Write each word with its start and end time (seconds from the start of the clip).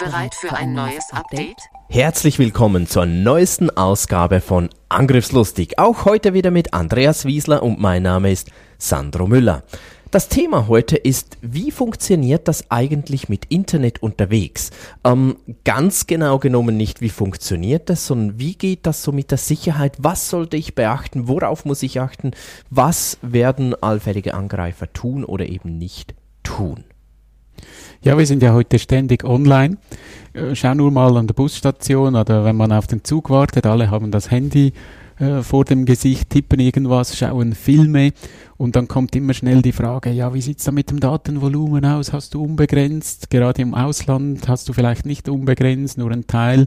Bereit 0.00 0.34
für 0.34 0.52
ein 0.54 0.72
neues 0.72 1.12
Update? 1.12 1.58
Herzlich 1.90 2.38
willkommen 2.38 2.86
zur 2.86 3.04
neuesten 3.04 3.68
Ausgabe 3.68 4.40
von 4.40 4.70
Angriffslustig. 4.88 5.78
Auch 5.78 6.06
heute 6.06 6.32
wieder 6.32 6.50
mit 6.50 6.72
Andreas 6.72 7.26
Wiesler 7.26 7.62
und 7.62 7.80
mein 7.80 8.02
Name 8.04 8.32
ist 8.32 8.50
Sandro 8.78 9.26
Müller. 9.26 9.62
Das 10.10 10.30
Thema 10.30 10.68
heute 10.68 10.96
ist, 10.96 11.36
wie 11.42 11.70
funktioniert 11.70 12.48
das 12.48 12.70
eigentlich 12.70 13.28
mit 13.28 13.44
Internet 13.50 14.02
unterwegs? 14.02 14.70
Ähm, 15.04 15.36
ganz 15.64 16.06
genau 16.06 16.38
genommen 16.38 16.78
nicht, 16.78 17.02
wie 17.02 17.10
funktioniert 17.10 17.90
das, 17.90 18.06
sondern 18.06 18.38
wie 18.38 18.54
geht 18.54 18.86
das 18.86 19.02
so 19.02 19.12
mit 19.12 19.30
der 19.30 19.38
Sicherheit? 19.38 19.96
Was 19.98 20.30
sollte 20.30 20.56
ich 20.56 20.74
beachten? 20.74 21.28
Worauf 21.28 21.66
muss 21.66 21.82
ich 21.82 22.00
achten? 22.00 22.30
Was 22.70 23.18
werden 23.20 23.74
allfällige 23.82 24.32
Angreifer 24.32 24.90
tun 24.94 25.26
oder 25.26 25.44
eben 25.46 25.76
nicht 25.76 26.14
tun? 26.42 26.84
Ja, 28.02 28.16
wir 28.16 28.24
sind 28.24 28.42
ja 28.42 28.54
heute 28.54 28.78
ständig 28.78 29.24
online. 29.24 29.76
Äh, 30.32 30.54
schau 30.54 30.72
nur 30.72 30.90
mal 30.90 31.14
an 31.18 31.26
der 31.26 31.34
Busstation 31.34 32.16
oder 32.16 32.46
wenn 32.46 32.56
man 32.56 32.72
auf 32.72 32.86
den 32.86 33.04
Zug 33.04 33.28
wartet, 33.28 33.66
alle 33.66 33.90
haben 33.90 34.10
das 34.10 34.30
Handy 34.30 34.72
äh, 35.18 35.42
vor 35.42 35.66
dem 35.66 35.84
Gesicht, 35.84 36.30
tippen 36.30 36.60
irgendwas, 36.60 37.14
schauen 37.14 37.54
Filme 37.54 38.12
und 38.56 38.74
dann 38.74 38.88
kommt 38.88 39.14
immer 39.16 39.34
schnell 39.34 39.60
die 39.60 39.72
Frage, 39.72 40.12
ja, 40.12 40.32
wie 40.32 40.40
sieht's 40.40 40.64
da 40.64 40.72
mit 40.72 40.90
dem 40.90 40.98
Datenvolumen 40.98 41.84
aus? 41.84 42.14
Hast 42.14 42.32
du 42.32 42.42
unbegrenzt? 42.42 43.28
Gerade 43.28 43.60
im 43.60 43.74
Ausland 43.74 44.48
hast 44.48 44.70
du 44.70 44.72
vielleicht 44.72 45.04
nicht 45.04 45.28
unbegrenzt, 45.28 45.98
nur 45.98 46.10
ein 46.10 46.26
Teil. 46.26 46.64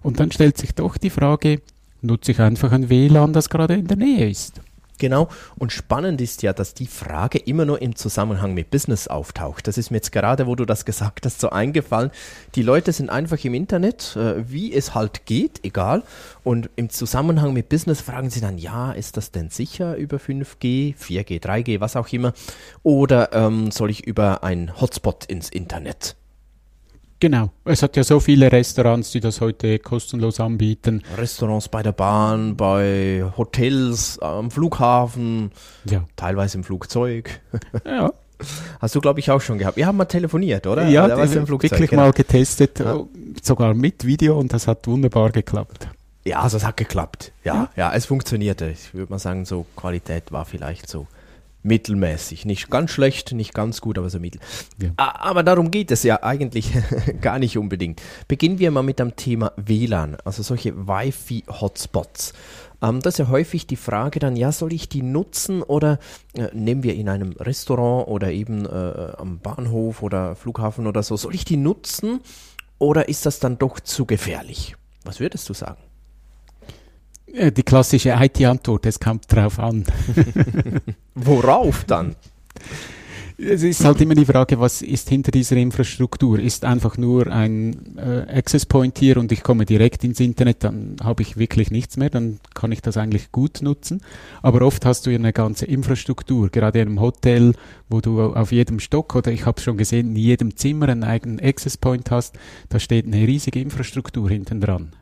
Und 0.00 0.18
dann 0.18 0.32
stellt 0.32 0.56
sich 0.56 0.74
doch 0.74 0.96
die 0.96 1.10
Frage, 1.10 1.60
nutze 2.00 2.32
ich 2.32 2.40
einfach 2.40 2.72
ein 2.72 2.88
WLAN, 2.88 3.34
das 3.34 3.50
gerade 3.50 3.74
in 3.74 3.86
der 3.86 3.98
Nähe 3.98 4.30
ist? 4.30 4.62
Genau. 5.00 5.28
Und 5.58 5.72
spannend 5.72 6.20
ist 6.20 6.42
ja, 6.42 6.52
dass 6.52 6.74
die 6.74 6.86
Frage 6.86 7.38
immer 7.38 7.64
nur 7.64 7.80
im 7.80 7.96
Zusammenhang 7.96 8.52
mit 8.52 8.70
Business 8.70 9.08
auftaucht. 9.08 9.66
Das 9.66 9.78
ist 9.78 9.90
mir 9.90 9.96
jetzt 9.96 10.12
gerade, 10.12 10.46
wo 10.46 10.54
du 10.54 10.66
das 10.66 10.84
gesagt 10.84 11.24
hast, 11.24 11.40
so 11.40 11.48
eingefallen. 11.48 12.10
Die 12.54 12.62
Leute 12.62 12.92
sind 12.92 13.08
einfach 13.08 13.42
im 13.42 13.54
Internet, 13.54 14.14
äh, 14.14 14.48
wie 14.48 14.72
es 14.74 14.94
halt 14.94 15.24
geht, 15.24 15.64
egal. 15.64 16.02
Und 16.44 16.68
im 16.76 16.90
Zusammenhang 16.90 17.54
mit 17.54 17.70
Business 17.70 18.02
fragen 18.02 18.28
sie 18.28 18.42
dann, 18.42 18.58
ja, 18.58 18.92
ist 18.92 19.16
das 19.16 19.30
denn 19.30 19.48
sicher 19.48 19.96
über 19.96 20.18
5G, 20.18 20.94
4G, 20.94 21.42
3G, 21.42 21.80
was 21.80 21.96
auch 21.96 22.08
immer? 22.12 22.34
Oder 22.82 23.32
ähm, 23.32 23.70
soll 23.70 23.88
ich 23.88 24.06
über 24.06 24.44
ein 24.44 24.78
Hotspot 24.78 25.24
ins 25.24 25.48
Internet? 25.48 26.14
Genau. 27.20 27.50
Es 27.66 27.82
hat 27.82 27.96
ja 27.96 28.02
so 28.02 28.18
viele 28.18 28.50
Restaurants, 28.50 29.10
die 29.10 29.20
das 29.20 29.42
heute 29.42 29.78
kostenlos 29.78 30.40
anbieten. 30.40 31.02
Restaurants 31.18 31.68
bei 31.68 31.82
der 31.82 31.92
Bahn, 31.92 32.56
bei 32.56 33.24
Hotels, 33.36 34.18
am 34.20 34.50
Flughafen, 34.50 35.50
ja. 35.84 36.04
teilweise 36.16 36.58
im 36.58 36.64
Flugzeug. 36.64 37.40
Ja. 37.84 38.12
Hast 38.80 38.94
du, 38.94 39.00
glaube 39.02 39.20
ich, 39.20 39.30
auch 39.30 39.40
schon 39.42 39.58
gehabt. 39.58 39.76
Wir 39.76 39.86
haben 39.86 39.98
mal 39.98 40.06
telefoniert, 40.06 40.66
oder? 40.66 40.88
Ja, 40.88 41.06
da 41.06 41.22
im 41.22 41.46
Flugzeug, 41.46 41.72
wirklich 41.72 41.90
genau. 41.90 42.04
mal 42.04 42.12
getestet, 42.12 42.78
ja. 42.78 43.04
sogar 43.42 43.74
mit 43.74 44.06
Video 44.06 44.38
und 44.38 44.52
das 44.54 44.66
hat 44.66 44.86
wunderbar 44.86 45.30
geklappt. 45.30 45.88
Ja, 46.24 46.40
also 46.40 46.56
es 46.56 46.64
hat 46.64 46.78
geklappt. 46.78 47.32
Ja, 47.44 47.54
ja, 47.54 47.70
ja 47.76 47.94
es 47.94 48.06
funktionierte. 48.06 48.70
Ich 48.70 48.94
würde 48.94 49.12
mal 49.12 49.18
sagen, 49.18 49.44
so 49.44 49.66
Qualität 49.76 50.32
war 50.32 50.46
vielleicht 50.46 50.88
so 50.88 51.06
mittelmäßig. 51.62 52.44
Nicht 52.44 52.70
ganz 52.70 52.90
schlecht, 52.90 53.32
nicht 53.32 53.54
ganz 53.54 53.80
gut, 53.80 53.98
aber 53.98 54.10
so 54.10 54.18
mittel. 54.18 54.40
Ja. 54.80 54.90
Aber 54.96 55.42
darum 55.42 55.70
geht 55.70 55.90
es 55.90 56.02
ja 56.02 56.22
eigentlich 56.22 56.72
gar 57.20 57.38
nicht 57.38 57.58
unbedingt. 57.58 58.00
Beginnen 58.28 58.58
wir 58.58 58.70
mal 58.70 58.82
mit 58.82 58.98
dem 58.98 59.16
Thema 59.16 59.52
WLAN, 59.56 60.16
also 60.24 60.42
solche 60.42 60.86
Wi-Fi-Hotspots. 60.86 62.32
Ähm, 62.82 63.00
das 63.00 63.14
ist 63.14 63.18
ja 63.18 63.28
häufig 63.28 63.66
die 63.66 63.76
Frage 63.76 64.18
dann, 64.20 64.36
ja, 64.36 64.52
soll 64.52 64.72
ich 64.72 64.88
die 64.88 65.02
nutzen 65.02 65.62
oder 65.62 65.98
äh, 66.34 66.48
nehmen 66.52 66.82
wir 66.82 66.94
in 66.94 67.08
einem 67.08 67.32
Restaurant 67.32 68.08
oder 68.08 68.30
eben 68.30 68.66
äh, 68.66 69.12
am 69.16 69.38
Bahnhof 69.38 70.02
oder 70.02 70.36
Flughafen 70.36 70.86
oder 70.86 71.02
so, 71.02 71.16
soll 71.16 71.34
ich 71.34 71.44
die 71.44 71.56
nutzen 71.56 72.20
oder 72.78 73.08
ist 73.08 73.26
das 73.26 73.40
dann 73.40 73.58
doch 73.58 73.80
zu 73.80 74.06
gefährlich? 74.06 74.76
Was 75.04 75.20
würdest 75.20 75.48
du 75.48 75.54
sagen? 75.54 75.80
Äh, 77.32 77.52
die 77.52 77.62
klassische 77.62 78.10
IT-Antwort, 78.10 78.86
es 78.86 78.98
kommt 78.98 79.32
drauf 79.32 79.58
an. 79.58 79.84
Worauf 81.14 81.84
dann? 81.84 82.16
Es 83.42 83.62
ist 83.62 83.82
halt 83.86 83.98
immer 84.02 84.14
die 84.14 84.26
Frage, 84.26 84.60
was 84.60 84.82
ist 84.82 85.08
hinter 85.08 85.30
dieser 85.30 85.56
Infrastruktur? 85.56 86.38
Ist 86.38 86.66
einfach 86.66 86.98
nur 86.98 87.26
ein 87.28 87.96
äh, 87.96 88.26
Access 88.30 88.66
Point 88.66 88.98
hier 88.98 89.16
und 89.16 89.32
ich 89.32 89.42
komme 89.42 89.64
direkt 89.64 90.04
ins 90.04 90.20
Internet, 90.20 90.62
dann 90.62 90.96
habe 91.02 91.22
ich 91.22 91.38
wirklich 91.38 91.70
nichts 91.70 91.96
mehr, 91.96 92.10
dann 92.10 92.38
kann 92.52 92.70
ich 92.70 92.82
das 92.82 92.98
eigentlich 92.98 93.32
gut 93.32 93.62
nutzen. 93.62 94.02
Aber 94.42 94.60
oft 94.60 94.84
hast 94.84 95.06
du 95.06 95.10
ja 95.10 95.18
eine 95.18 95.32
ganze 95.32 95.64
Infrastruktur, 95.64 96.50
gerade 96.50 96.80
in 96.80 96.88
einem 96.88 97.00
Hotel, 97.00 97.54
wo 97.88 98.02
du 98.02 98.20
auf 98.20 98.52
jedem 98.52 98.78
Stock 98.78 99.14
oder 99.14 99.32
ich 99.32 99.46
habe 99.46 99.56
es 99.56 99.64
schon 99.64 99.78
gesehen, 99.78 100.08
in 100.08 100.16
jedem 100.16 100.56
Zimmer 100.56 100.90
einen 100.90 101.04
eigenen 101.04 101.40
Access 101.40 101.78
Point 101.78 102.10
hast, 102.10 102.38
da 102.68 102.78
steht 102.78 103.06
eine 103.06 103.26
riesige 103.26 103.60
Infrastruktur 103.60 104.28
hinten 104.28 104.60
dran. 104.60 104.92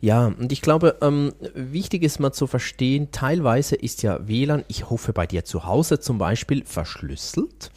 Ja, 0.00 0.26
und 0.26 0.52
ich 0.52 0.62
glaube, 0.62 0.96
ähm, 1.02 1.32
wichtig 1.54 2.04
ist 2.04 2.20
mal 2.20 2.32
zu 2.32 2.46
verstehen, 2.46 3.08
teilweise 3.10 3.74
ist 3.74 4.02
ja 4.02 4.26
WLAN, 4.28 4.64
ich 4.68 4.90
hoffe 4.90 5.12
bei 5.12 5.26
dir 5.26 5.44
zu 5.44 5.64
Hause 5.64 5.98
zum 5.98 6.18
Beispiel, 6.18 6.64
verschlüsselt. 6.64 7.70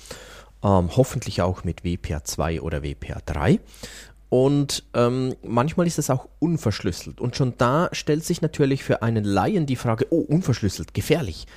Ähm, 0.63 0.95
hoffentlich 0.95 1.41
auch 1.41 1.63
mit 1.63 1.81
WPA2 1.81 2.61
oder 2.61 2.79
WPA3. 2.79 3.59
Und 4.29 4.83
ähm, 4.93 5.35
manchmal 5.43 5.87
ist 5.87 5.99
es 5.99 6.09
auch 6.09 6.29
unverschlüsselt. 6.39 7.19
Und 7.19 7.35
schon 7.35 7.55
da 7.57 7.89
stellt 7.91 8.23
sich 8.23 8.41
natürlich 8.41 8.83
für 8.83 9.01
einen 9.01 9.25
Laien 9.25 9.65
die 9.65 9.75
Frage, 9.75 10.05
oh, 10.09 10.21
unverschlüsselt, 10.21 10.93
gefährlich. 10.93 11.47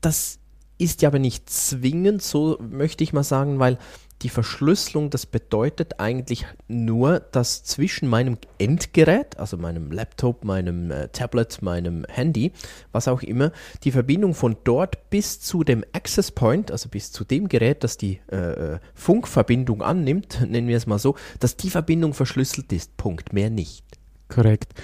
Das 0.00 0.38
ist 0.78 1.02
ja 1.02 1.10
aber 1.10 1.18
nicht 1.18 1.48
zwingend, 1.50 2.22
so 2.22 2.58
möchte 2.58 3.04
ich 3.04 3.12
mal 3.12 3.22
sagen, 3.22 3.58
weil 3.58 3.78
die 4.22 4.28
Verschlüsselung, 4.28 5.10
das 5.10 5.26
bedeutet 5.26 5.98
eigentlich 5.98 6.46
nur, 6.68 7.20
dass 7.20 7.64
zwischen 7.64 8.08
meinem 8.08 8.36
Endgerät, 8.58 9.38
also 9.38 9.56
meinem 9.56 9.90
Laptop, 9.90 10.44
meinem 10.44 10.90
äh, 10.90 11.08
Tablet, 11.08 11.62
meinem 11.62 12.04
Handy, 12.08 12.52
was 12.92 13.08
auch 13.08 13.22
immer, 13.22 13.52
die 13.84 13.92
Verbindung 13.92 14.34
von 14.34 14.56
dort 14.64 15.10
bis 15.10 15.40
zu 15.40 15.64
dem 15.64 15.84
Access 15.92 16.30
Point, 16.30 16.70
also 16.70 16.88
bis 16.88 17.12
zu 17.12 17.24
dem 17.24 17.48
Gerät, 17.48 17.82
das 17.82 17.96
die 17.96 18.20
äh, 18.30 18.36
äh 18.36 18.78
Funkverbindung 18.94 19.82
annimmt, 19.82 20.40
nennen 20.46 20.68
wir 20.68 20.76
es 20.76 20.86
mal 20.86 20.98
so, 20.98 21.16
dass 21.38 21.56
die 21.56 21.70
Verbindung 21.70 22.12
verschlüsselt 22.12 22.72
ist. 22.72 22.96
Punkt, 22.96 23.32
mehr 23.32 23.50
nicht. 23.50 23.84
Korrekt. 24.28 24.74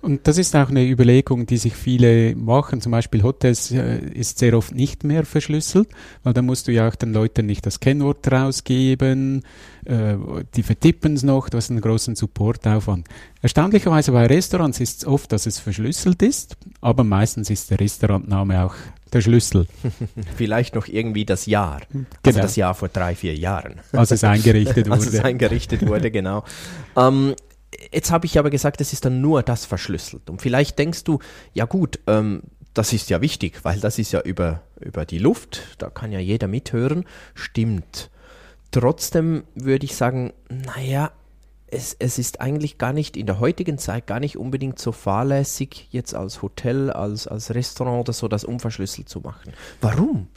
Und 0.00 0.26
das 0.28 0.38
ist 0.38 0.54
auch 0.54 0.68
eine 0.68 0.88
Überlegung, 0.88 1.46
die 1.46 1.56
sich 1.56 1.74
viele 1.74 2.36
machen. 2.36 2.80
Zum 2.80 2.92
Beispiel 2.92 3.22
Hotels 3.22 3.72
äh, 3.72 3.98
ist 3.98 4.38
sehr 4.38 4.56
oft 4.56 4.74
nicht 4.74 5.02
mehr 5.02 5.24
verschlüsselt, 5.24 5.88
weil 6.22 6.32
da 6.32 6.42
musst 6.42 6.68
du 6.68 6.72
ja 6.72 6.88
auch 6.88 6.94
den 6.94 7.12
Leuten 7.12 7.46
nicht 7.46 7.66
das 7.66 7.80
Kennwort 7.80 8.30
rausgeben. 8.30 9.42
Äh, 9.84 10.16
die 10.54 10.62
vertippen 10.62 11.14
es 11.14 11.24
noch, 11.24 11.48
du 11.48 11.56
hast 11.56 11.70
einen 11.70 11.80
großen 11.80 12.14
Supportaufwand. 12.14 13.08
Erstaunlicherweise 13.42 14.12
bei 14.12 14.26
Restaurants 14.26 14.78
ist 14.80 14.98
es 14.98 15.06
oft, 15.06 15.32
dass 15.32 15.46
es 15.46 15.58
verschlüsselt 15.58 16.22
ist, 16.22 16.56
aber 16.80 17.02
meistens 17.02 17.50
ist 17.50 17.70
der 17.70 17.80
Restaurantname 17.80 18.64
auch 18.64 18.74
der 19.12 19.20
Schlüssel. 19.20 19.66
Vielleicht 20.36 20.74
noch 20.74 20.86
irgendwie 20.86 21.24
das 21.24 21.46
Jahr. 21.46 21.80
Also 21.80 21.88
genau. 21.92 22.08
Also 22.24 22.40
das 22.40 22.56
Jahr 22.56 22.74
vor 22.74 22.88
drei, 22.88 23.14
vier 23.14 23.34
Jahren. 23.34 23.76
Als 23.92 24.10
es 24.10 24.22
eingerichtet 24.24 24.86
wurde. 24.86 24.92
Als 24.92 25.06
es 25.06 25.20
eingerichtet 25.20 25.86
wurde, 25.86 26.10
genau. 26.10 26.44
Ähm, 26.96 27.34
Jetzt 27.92 28.10
habe 28.10 28.26
ich 28.26 28.38
aber 28.38 28.50
gesagt, 28.50 28.80
es 28.80 28.92
ist 28.92 29.04
dann 29.04 29.20
nur 29.20 29.42
das 29.42 29.64
verschlüsselt. 29.64 30.30
Und 30.30 30.40
vielleicht 30.40 30.78
denkst 30.78 31.04
du, 31.04 31.18
ja 31.52 31.66
gut, 31.66 32.00
ähm, 32.06 32.42
das 32.74 32.92
ist 32.92 33.10
ja 33.10 33.20
wichtig, 33.20 33.64
weil 33.64 33.80
das 33.80 33.98
ist 33.98 34.12
ja 34.12 34.20
über, 34.20 34.62
über 34.80 35.04
die 35.04 35.18
Luft, 35.18 35.62
da 35.78 35.90
kann 35.90 36.12
ja 36.12 36.20
jeder 36.20 36.48
mithören. 36.48 37.04
Stimmt. 37.34 38.10
Trotzdem 38.70 39.44
würde 39.54 39.84
ich 39.84 39.96
sagen, 39.96 40.32
naja, 40.48 41.12
es, 41.70 41.96
es 41.98 42.18
ist 42.18 42.40
eigentlich 42.40 42.78
gar 42.78 42.92
nicht 42.92 43.16
in 43.16 43.26
der 43.26 43.40
heutigen 43.40 43.78
Zeit 43.78 44.06
gar 44.06 44.20
nicht 44.20 44.38
unbedingt 44.38 44.78
so 44.78 44.92
fahrlässig, 44.92 45.88
jetzt 45.90 46.14
als 46.14 46.40
Hotel, 46.40 46.90
als, 46.90 47.26
als 47.26 47.54
Restaurant 47.54 48.00
oder 48.00 48.12
so 48.12 48.28
das 48.28 48.44
unverschlüsselt 48.44 49.08
zu 49.08 49.20
machen. 49.20 49.52
Warum? 49.80 50.28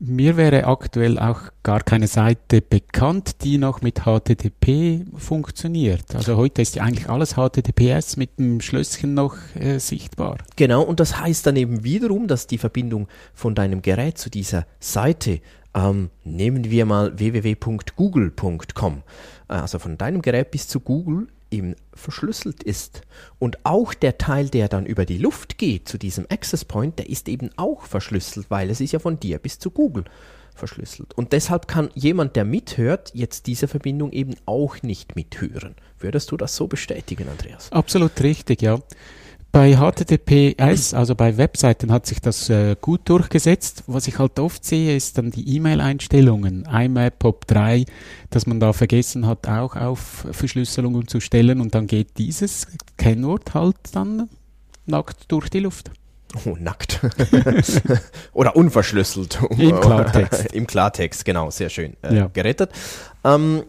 Mir 0.00 0.36
wäre 0.36 0.64
aktuell 0.66 1.18
auch 1.18 1.40
gar 1.64 1.80
keine 1.80 2.06
Seite 2.06 2.62
bekannt, 2.62 3.42
die 3.42 3.58
noch 3.58 3.82
mit 3.82 4.02
HTTP 4.04 5.04
funktioniert. 5.16 6.14
Also 6.14 6.36
heute 6.36 6.62
ist 6.62 6.76
ja 6.76 6.84
eigentlich 6.84 7.08
alles 7.08 7.34
HTTPS 7.34 8.16
mit 8.16 8.38
dem 8.38 8.60
Schlösschen 8.60 9.14
noch 9.14 9.36
äh, 9.56 9.78
sichtbar. 9.80 10.38
Genau, 10.54 10.82
und 10.82 11.00
das 11.00 11.20
heißt 11.20 11.46
dann 11.46 11.56
eben 11.56 11.82
wiederum, 11.82 12.28
dass 12.28 12.46
die 12.46 12.58
Verbindung 12.58 13.08
von 13.34 13.56
deinem 13.56 13.82
Gerät 13.82 14.18
zu 14.18 14.30
dieser 14.30 14.66
Seite 14.80 15.40
Ähm, 15.74 16.08
nehmen 16.24 16.70
wir 16.70 16.86
mal 16.86 17.18
www.google.com. 17.18 19.02
Also 19.48 19.78
von 19.78 19.98
deinem 19.98 20.22
Gerät 20.22 20.50
bis 20.50 20.66
zu 20.66 20.80
Google 20.80 21.28
eben 21.50 21.74
verschlüsselt 21.94 22.62
ist. 22.62 23.02
Und 23.38 23.64
auch 23.64 23.94
der 23.94 24.18
Teil, 24.18 24.48
der 24.48 24.68
dann 24.68 24.86
über 24.86 25.04
die 25.04 25.18
Luft 25.18 25.58
geht 25.58 25.88
zu 25.88 25.98
diesem 25.98 26.26
Access 26.28 26.64
Point, 26.64 26.98
der 26.98 27.08
ist 27.08 27.28
eben 27.28 27.50
auch 27.56 27.82
verschlüsselt, 27.82 28.50
weil 28.50 28.70
es 28.70 28.80
ist 28.80 28.92
ja 28.92 28.98
von 28.98 29.18
dir 29.18 29.38
bis 29.38 29.58
zu 29.58 29.70
Google 29.70 30.04
verschlüsselt. 30.54 31.16
Und 31.16 31.32
deshalb 31.32 31.68
kann 31.68 31.90
jemand, 31.94 32.36
der 32.36 32.44
mithört, 32.44 33.12
jetzt 33.14 33.46
diese 33.46 33.68
Verbindung 33.68 34.12
eben 34.12 34.34
auch 34.44 34.82
nicht 34.82 35.16
mithören. 35.16 35.74
Würdest 35.98 36.30
du 36.30 36.36
das 36.36 36.54
so 36.54 36.66
bestätigen, 36.66 37.28
Andreas? 37.28 37.72
Absolut 37.72 38.20
richtig, 38.22 38.62
ja. 38.62 38.80
Bei 39.50 39.74
HTTPS, 39.76 40.92
also 40.92 41.14
bei 41.14 41.36
Webseiten, 41.38 41.90
hat 41.90 42.06
sich 42.06 42.20
das 42.20 42.50
äh, 42.50 42.76
gut 42.80 43.08
durchgesetzt. 43.08 43.84
Was 43.86 44.06
ich 44.06 44.18
halt 44.18 44.38
oft 44.38 44.64
sehe, 44.64 44.94
ist 44.94 45.16
dann 45.16 45.30
die 45.30 45.56
E-Mail-Einstellungen, 45.56 46.66
IMAP, 46.70 47.14
POP3, 47.22 47.86
dass 48.30 48.46
man 48.46 48.60
da 48.60 48.72
vergessen 48.74 49.26
hat, 49.26 49.48
auch 49.48 49.74
auf 49.74 50.26
Verschlüsselungen 50.32 51.08
zu 51.08 51.20
stellen 51.20 51.60
und 51.62 51.74
dann 51.74 51.86
geht 51.86 52.18
dieses 52.18 52.66
Kennwort 52.98 53.54
halt 53.54 53.76
dann 53.92 54.28
nackt 54.84 55.32
durch 55.32 55.48
die 55.48 55.60
Luft. 55.60 55.90
Oh, 56.44 56.54
nackt. 56.60 57.00
Oder 58.34 58.54
unverschlüsselt. 58.54 59.38
Im 59.56 59.80
Klartext. 59.80 60.46
Im 60.52 60.66
Klartext, 60.66 61.24
genau, 61.24 61.50
sehr 61.50 61.70
schön 61.70 61.96
äh, 62.02 62.14
Ja. 62.16 62.26
gerettet. 62.32 62.70
Ähm, 63.24 63.62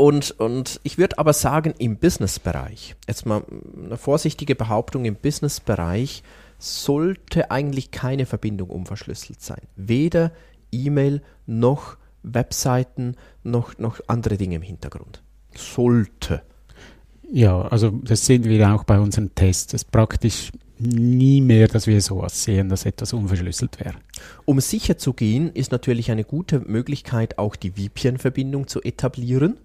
und, 0.00 0.30
und 0.40 0.80
ich 0.82 0.96
würde 0.96 1.18
aber 1.18 1.34
sagen, 1.34 1.74
im 1.76 1.98
Businessbereich, 1.98 2.96
jetzt 3.06 3.26
mal 3.26 3.42
eine 3.84 3.98
vorsichtige 3.98 4.54
Behauptung, 4.54 5.04
im 5.04 5.14
Businessbereich 5.14 6.22
sollte 6.58 7.50
eigentlich 7.50 7.90
keine 7.90 8.24
Verbindung 8.24 8.70
unverschlüsselt 8.70 9.42
sein. 9.42 9.60
Weder 9.76 10.32
E-Mail 10.72 11.20
noch 11.44 11.98
Webseiten 12.22 13.14
noch, 13.42 13.76
noch 13.76 14.00
andere 14.06 14.38
Dinge 14.38 14.56
im 14.56 14.62
Hintergrund. 14.62 15.22
Sollte. 15.54 16.40
Ja, 17.30 17.60
also 17.68 17.90
das 17.90 18.24
sehen 18.24 18.44
wir 18.44 18.74
auch 18.74 18.84
bei 18.84 18.98
unseren 18.98 19.34
Tests. 19.34 19.74
Es 19.74 19.82
ist 19.82 19.90
praktisch 19.90 20.50
nie 20.80 21.40
mehr, 21.40 21.68
dass 21.68 21.86
wir 21.86 22.00
sowas 22.00 22.42
sehen, 22.42 22.68
dass 22.68 22.86
etwas 22.86 23.12
unverschlüsselt 23.12 23.78
wäre. 23.80 23.94
Um 24.44 24.60
sicher 24.60 24.98
zu 24.98 25.12
gehen, 25.12 25.50
ist 25.52 25.72
natürlich 25.72 26.10
eine 26.10 26.24
gute 26.24 26.60
Möglichkeit, 26.60 27.38
auch 27.38 27.56
die 27.56 27.72
VPN-Verbindung 27.72 28.66
zu 28.66 28.82
etablieren. 28.82 29.58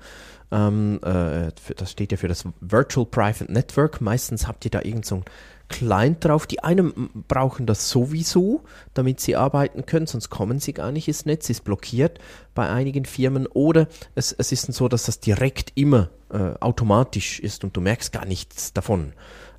Ähm, 0.51 0.99
äh, 1.03 1.51
das 1.75 1.91
steht 1.91 2.11
ja 2.11 2.17
für 2.17 2.27
das 2.27 2.45
Virtual 2.61 3.05
Private 3.05 3.51
Network. 3.51 4.01
Meistens 4.01 4.47
habt 4.47 4.65
ihr 4.65 4.71
da 4.71 4.81
irgend 4.81 5.05
so 5.05 5.23
Client 5.67 6.23
drauf. 6.23 6.45
Die 6.45 6.63
einen 6.63 7.09
brauchen 7.27 7.65
das 7.65 7.89
sowieso, 7.89 8.61
damit 8.93 9.19
sie 9.19 9.35
arbeiten 9.35 9.85
können, 9.85 10.07
sonst 10.07 10.29
kommen 10.29 10.59
sie 10.59 10.73
gar 10.73 10.91
nicht 10.91 11.07
ins 11.07 11.25
Netz, 11.25 11.49
ist 11.49 11.63
blockiert 11.63 12.19
bei 12.53 12.69
einigen 12.69 13.05
Firmen. 13.05 13.47
Oder 13.47 13.87
es, 14.13 14.31
es 14.31 14.51
ist 14.51 14.71
so, 14.73 14.87
dass 14.87 15.03
das 15.03 15.19
direkt 15.19 15.71
immer 15.75 16.09
äh, 16.31 16.53
automatisch 16.59 17.39
ist 17.39 17.63
und 17.63 17.75
du 17.75 17.81
merkst 17.81 18.11
gar 18.11 18.25
nichts 18.25 18.73
davon. 18.73 19.13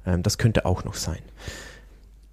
Ähm, 0.07 0.23
das 0.23 0.39
könnte 0.39 0.65
auch 0.65 0.85
noch 0.85 0.95
sein. 0.95 1.21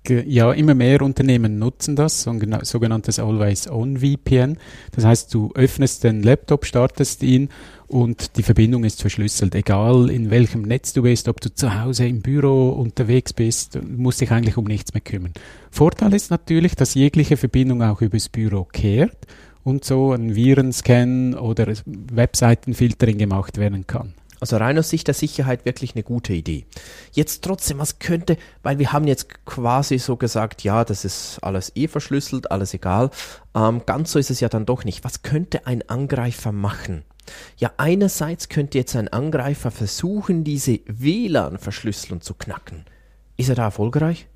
Ja, 0.06 0.52
immer 0.52 0.74
mehr 0.74 1.02
Unternehmen 1.02 1.60
nutzen 1.60 1.96
das, 1.96 2.28
sogena- 2.28 2.66
sogenanntes 2.66 3.20
Always-On 3.20 4.00
VPN. 4.00 4.58
Das 4.92 5.06
heißt, 5.06 5.34
du 5.34 5.52
öffnest 5.56 6.04
den 6.04 6.22
Laptop, 6.24 6.66
startest 6.66 7.24
ihn 7.24 7.48
und 7.88 8.36
die 8.36 8.44
Verbindung 8.44 8.84
ist 8.84 9.00
verschlüsselt. 9.00 9.56
Egal 9.56 10.10
in 10.10 10.30
welchem 10.30 10.64
Netz 10.64 10.92
du 10.92 11.04
bist, 11.04 11.30
ob 11.30 11.40
du 11.40 11.54
zu 11.54 11.82
Hause 11.82 12.06
im 12.06 12.22
Büro 12.22 12.72
unterwegs 12.72 13.32
bist, 13.32 13.80
musst 13.82 14.20
dich 14.20 14.32
eigentlich 14.32 14.58
um 14.58 14.66
nichts 14.66 14.94
mehr 14.94 15.00
kümmern. 15.00 15.32
Vorteil 15.72 16.14
ist 16.14 16.32
natürlich, 16.32 16.76
dass 16.76 16.96
jegliche 16.96 17.38
Verbindung 17.38 17.82
auch 17.82 18.02
übers 18.02 18.28
Büro 18.28 18.66
kehrt 18.66 19.26
und 19.64 19.86
so 19.86 20.12
ein 20.12 20.36
Virenscan 20.36 21.34
oder 21.36 21.74
Webseitenfiltering 21.86 23.18
gemacht 23.18 23.58
werden 23.58 23.88
kann. 23.88 24.14
Also 24.44 24.58
rein 24.58 24.78
aus 24.78 24.90
Sicht 24.90 25.08
der 25.08 25.14
Sicherheit 25.14 25.64
wirklich 25.64 25.96
eine 25.96 26.04
gute 26.04 26.34
Idee. 26.34 26.66
Jetzt 27.14 27.46
trotzdem, 27.46 27.80
was 27.80 28.00
könnte, 28.00 28.36
weil 28.62 28.78
wir 28.78 28.92
haben 28.92 29.08
jetzt 29.08 29.46
quasi 29.46 29.98
so 30.00 30.18
gesagt, 30.18 30.66
ja, 30.66 30.84
das 30.84 31.06
ist 31.06 31.40
alles 31.42 31.72
eh 31.76 31.88
verschlüsselt, 31.88 32.52
alles 32.52 32.74
egal. 32.74 33.10
Ähm, 33.56 33.84
ganz 33.86 34.12
so 34.12 34.20
ist 34.20 34.32
es 34.32 34.42
ja 34.42 34.50
dann 34.50 34.66
doch 34.66 34.84
nicht. 34.84 35.06
Was 35.06 35.22
könnte 35.22 35.66
ein 35.66 35.88
Angreifer 35.88 36.52
machen? 36.52 37.06
Ja, 37.56 37.72
einerseits 37.78 38.50
könnte 38.50 38.78
jetzt 38.78 38.98
ein 38.98 39.08
Angreifer 39.08 39.72
versuchen, 39.72 40.44
diese 40.44 40.82
WLAN-Verschlüsselung 40.88 42.20
zu 42.20 42.34
knacken. 42.34 42.84
Ist 43.38 43.48
er 43.48 43.56
da 43.56 43.64
erfolgreich? 43.64 44.28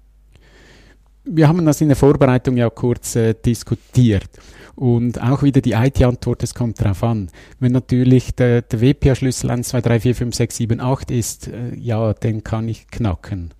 Wir 1.30 1.48
haben 1.48 1.66
das 1.66 1.82
in 1.82 1.90
der 1.90 1.98
Vorbereitung 1.98 2.58
ja 2.58 2.70
kurz 2.70 3.16
äh, 3.16 3.34
diskutiert. 3.34 4.30
Und 4.76 5.22
auch 5.22 5.42
wieder 5.42 5.60
die 5.62 5.72
IT-Antwort, 5.72 6.44
es 6.44 6.54
kommt 6.54 6.82
drauf 6.82 7.04
an. 7.04 7.30
Wenn 7.60 7.72
natürlich 7.72 8.36
der, 8.36 8.62
der 8.62 8.80
WPA-Schlüssel 8.80 9.50
1, 9.50 9.70
2, 9.70 9.82
3, 9.82 10.00
4, 10.00 10.16
5, 10.16 10.36
6, 10.36 10.56
7, 10.58 10.80
8 10.80 11.12
ist, 11.12 11.48
äh, 11.48 11.76
ja, 11.76 12.14
den 12.14 12.44
kann 12.44 12.70
ich 12.70 12.88
knacken. 12.88 13.54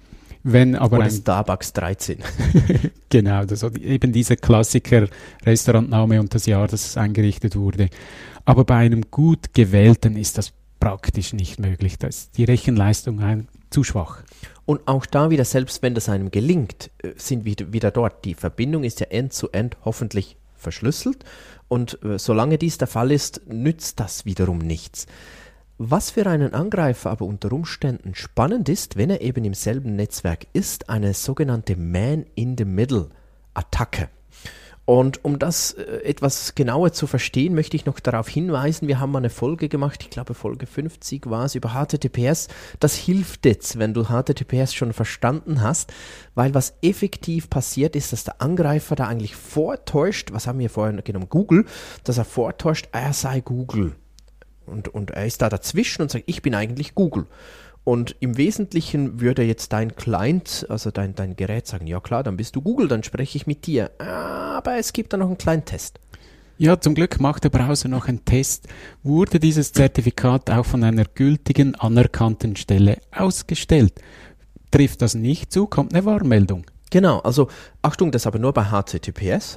Wenn 0.44 0.76
aber 0.76 0.98
Oder 0.98 1.06
ein, 1.06 1.12
Starbucks 1.12 1.74
13? 1.74 2.20
genau, 3.10 3.46
das, 3.46 3.64
eben 3.64 4.14
dieser 4.14 4.36
Klassiker 4.36 5.08
Restaurantname 5.44 6.20
und 6.20 6.34
das 6.34 6.46
Jahr, 6.46 6.68
das 6.68 6.86
es 6.86 6.98
eingerichtet 6.98 7.56
wurde. 7.56 7.90
Aber 8.46 8.64
bei 8.64 8.76
einem 8.76 9.10
gut 9.12 9.54
gewählten 9.54 10.16
ist 10.16 10.38
das 10.38 10.54
praktisch 10.80 11.34
nicht 11.34 11.60
möglich. 11.60 11.98
Da 11.98 12.08
ist 12.08 12.38
die 12.38 12.46
Rechenleistung 12.46 13.20
ein, 13.20 13.48
zu 13.72 13.84
schwach. 13.84 14.22
Und 14.68 14.86
auch 14.86 15.06
da 15.06 15.30
wieder, 15.30 15.46
selbst 15.46 15.82
wenn 15.82 15.96
das 15.96 16.10
einem 16.10 16.30
gelingt, 16.30 16.92
äh, 17.02 17.14
sind 17.16 17.46
wir 17.46 17.56
wieder 17.72 17.90
dort. 17.90 18.26
Die 18.26 18.34
Verbindung 18.36 18.84
ist 18.84 19.00
ja 19.00 19.08
end-zu-end 19.08 19.78
hoffentlich 19.86 20.36
verschlüsselt 20.56 21.24
und 21.70 22.04
äh, 22.04 22.20
solange 22.20 22.58
dies 22.58 22.78
der 22.78 22.90
Fall 22.90 23.14
ist, 23.14 23.48
nützt 23.48 24.02
das 24.02 24.26
wiederum 24.26 24.58
nichts. 24.58 25.08
Was 25.78 26.12
für 26.12 26.28
einen 26.28 26.54
Angreifer 26.54 27.12
aber 27.12 27.24
unter 27.26 27.54
Umständen 27.54 28.14
spannend 28.14 28.68
ist, 28.68 28.98
wenn 28.98 29.10
er 29.10 29.22
eben 29.22 29.46
im 29.46 29.54
selben 29.54 29.96
Netzwerk 29.96 30.48
ist, 30.52 30.90
eine 30.90 31.14
sogenannte 31.14 31.78
Man-in-the-Middle-Attacke. 31.78 34.10
Und 34.88 35.26
um 35.26 35.38
das 35.38 35.74
äh, 35.74 36.02
etwas 36.06 36.56
genauer 36.56 36.94
zu 36.94 37.08
verstehen, 37.08 37.54
möchte 37.54 37.76
ich 37.76 37.86
noch 37.86 38.00
darauf 38.00 38.30
hinweisen, 38.30 38.88
wir 38.88 39.02
haben 39.02 39.12
mal 39.12 39.18
eine 39.18 39.30
Folge 39.30 39.68
gemacht, 39.68 40.02
ich 40.02 40.10
glaube 40.10 40.34
Folge 40.34 40.66
50 40.66 41.30
war 41.30 41.44
es, 41.44 41.56
über 41.56 41.74
HTTPS. 41.74 42.48
Das 42.80 42.96
hilft 42.96 43.46
jetzt, 43.46 43.80
wenn 43.80 43.94
du 43.94 44.06
HTTPS 44.06 44.74
schon 44.74 44.94
verstanden 44.94 45.62
hast, 45.62 45.92
weil 46.36 46.54
was 46.54 46.76
effektiv 46.82 47.50
passiert 47.50 47.98
ist, 47.98 48.14
dass 48.14 48.24
der 48.24 48.42
Angreifer 48.42 48.96
da 48.96 49.08
eigentlich 49.08 49.36
vortäuscht, 49.36 50.32
was 50.32 50.48
haben 50.48 50.60
wir 50.60 50.70
vorhin 50.70 51.04
genommen, 51.04 51.28
Google, 51.28 51.66
dass 52.06 52.18
er 52.18 52.24
vortäuscht, 52.24 52.88
er 52.94 53.12
sei 53.12 53.42
Google. 53.42 53.94
Und, 54.66 54.88
und 54.88 55.12
er 55.12 55.26
ist 55.26 55.42
da 55.42 55.50
dazwischen 55.50 56.04
und 56.04 56.12
sagt, 56.12 56.24
ich 56.28 56.42
bin 56.42 56.56
eigentlich 56.56 56.96
Google. 56.96 57.26
Und 57.88 58.18
im 58.20 58.36
Wesentlichen 58.36 59.22
würde 59.22 59.44
jetzt 59.44 59.72
dein 59.72 59.96
Client, 59.96 60.66
also 60.68 60.92
dein, 60.92 61.16
dein 61.16 61.38
Gerät 61.38 61.68
sagen, 61.68 61.88
ja 61.88 62.02
klar, 62.02 62.22
dann 62.22 62.36
bist 62.36 62.58
du 62.58 62.62
Google, 62.62 62.90
dann 62.90 63.02
spreche 63.02 63.38
ich 63.38 63.48
mit 63.48 63.66
dir. 63.66 63.92
Aber 63.98 64.76
es 64.76 64.92
gibt 64.92 65.14
da 65.14 65.18
noch 65.18 65.28
einen 65.28 65.38
kleinen 65.38 65.64
Test. 65.64 66.02
Ja, 66.58 66.82
zum 66.82 66.96
Glück 66.96 67.22
macht 67.22 67.46
der 67.46 67.50
Browser 67.50 67.88
noch 67.88 68.10
einen 68.10 68.26
Test. 68.26 68.68
Wurde 69.04 69.40
dieses 69.40 69.72
Zertifikat 69.72 70.50
auch 70.50 70.66
von 70.66 70.84
einer 70.84 71.06
gültigen, 71.06 71.76
anerkannten 71.76 72.58
Stelle 72.58 72.98
ausgestellt? 73.16 73.94
Trifft 74.70 75.02
das 75.02 75.16
nicht 75.16 75.54
zu, 75.54 75.66
kommt 75.66 75.94
eine 75.94 76.04
Warnmeldung. 76.04 76.66
Genau, 76.90 77.20
also 77.20 77.50
Achtung, 77.82 78.12
das 78.12 78.28
aber 78.28 78.40
nur 78.40 78.54
bei 78.54 78.66
HTTPS, 78.66 79.56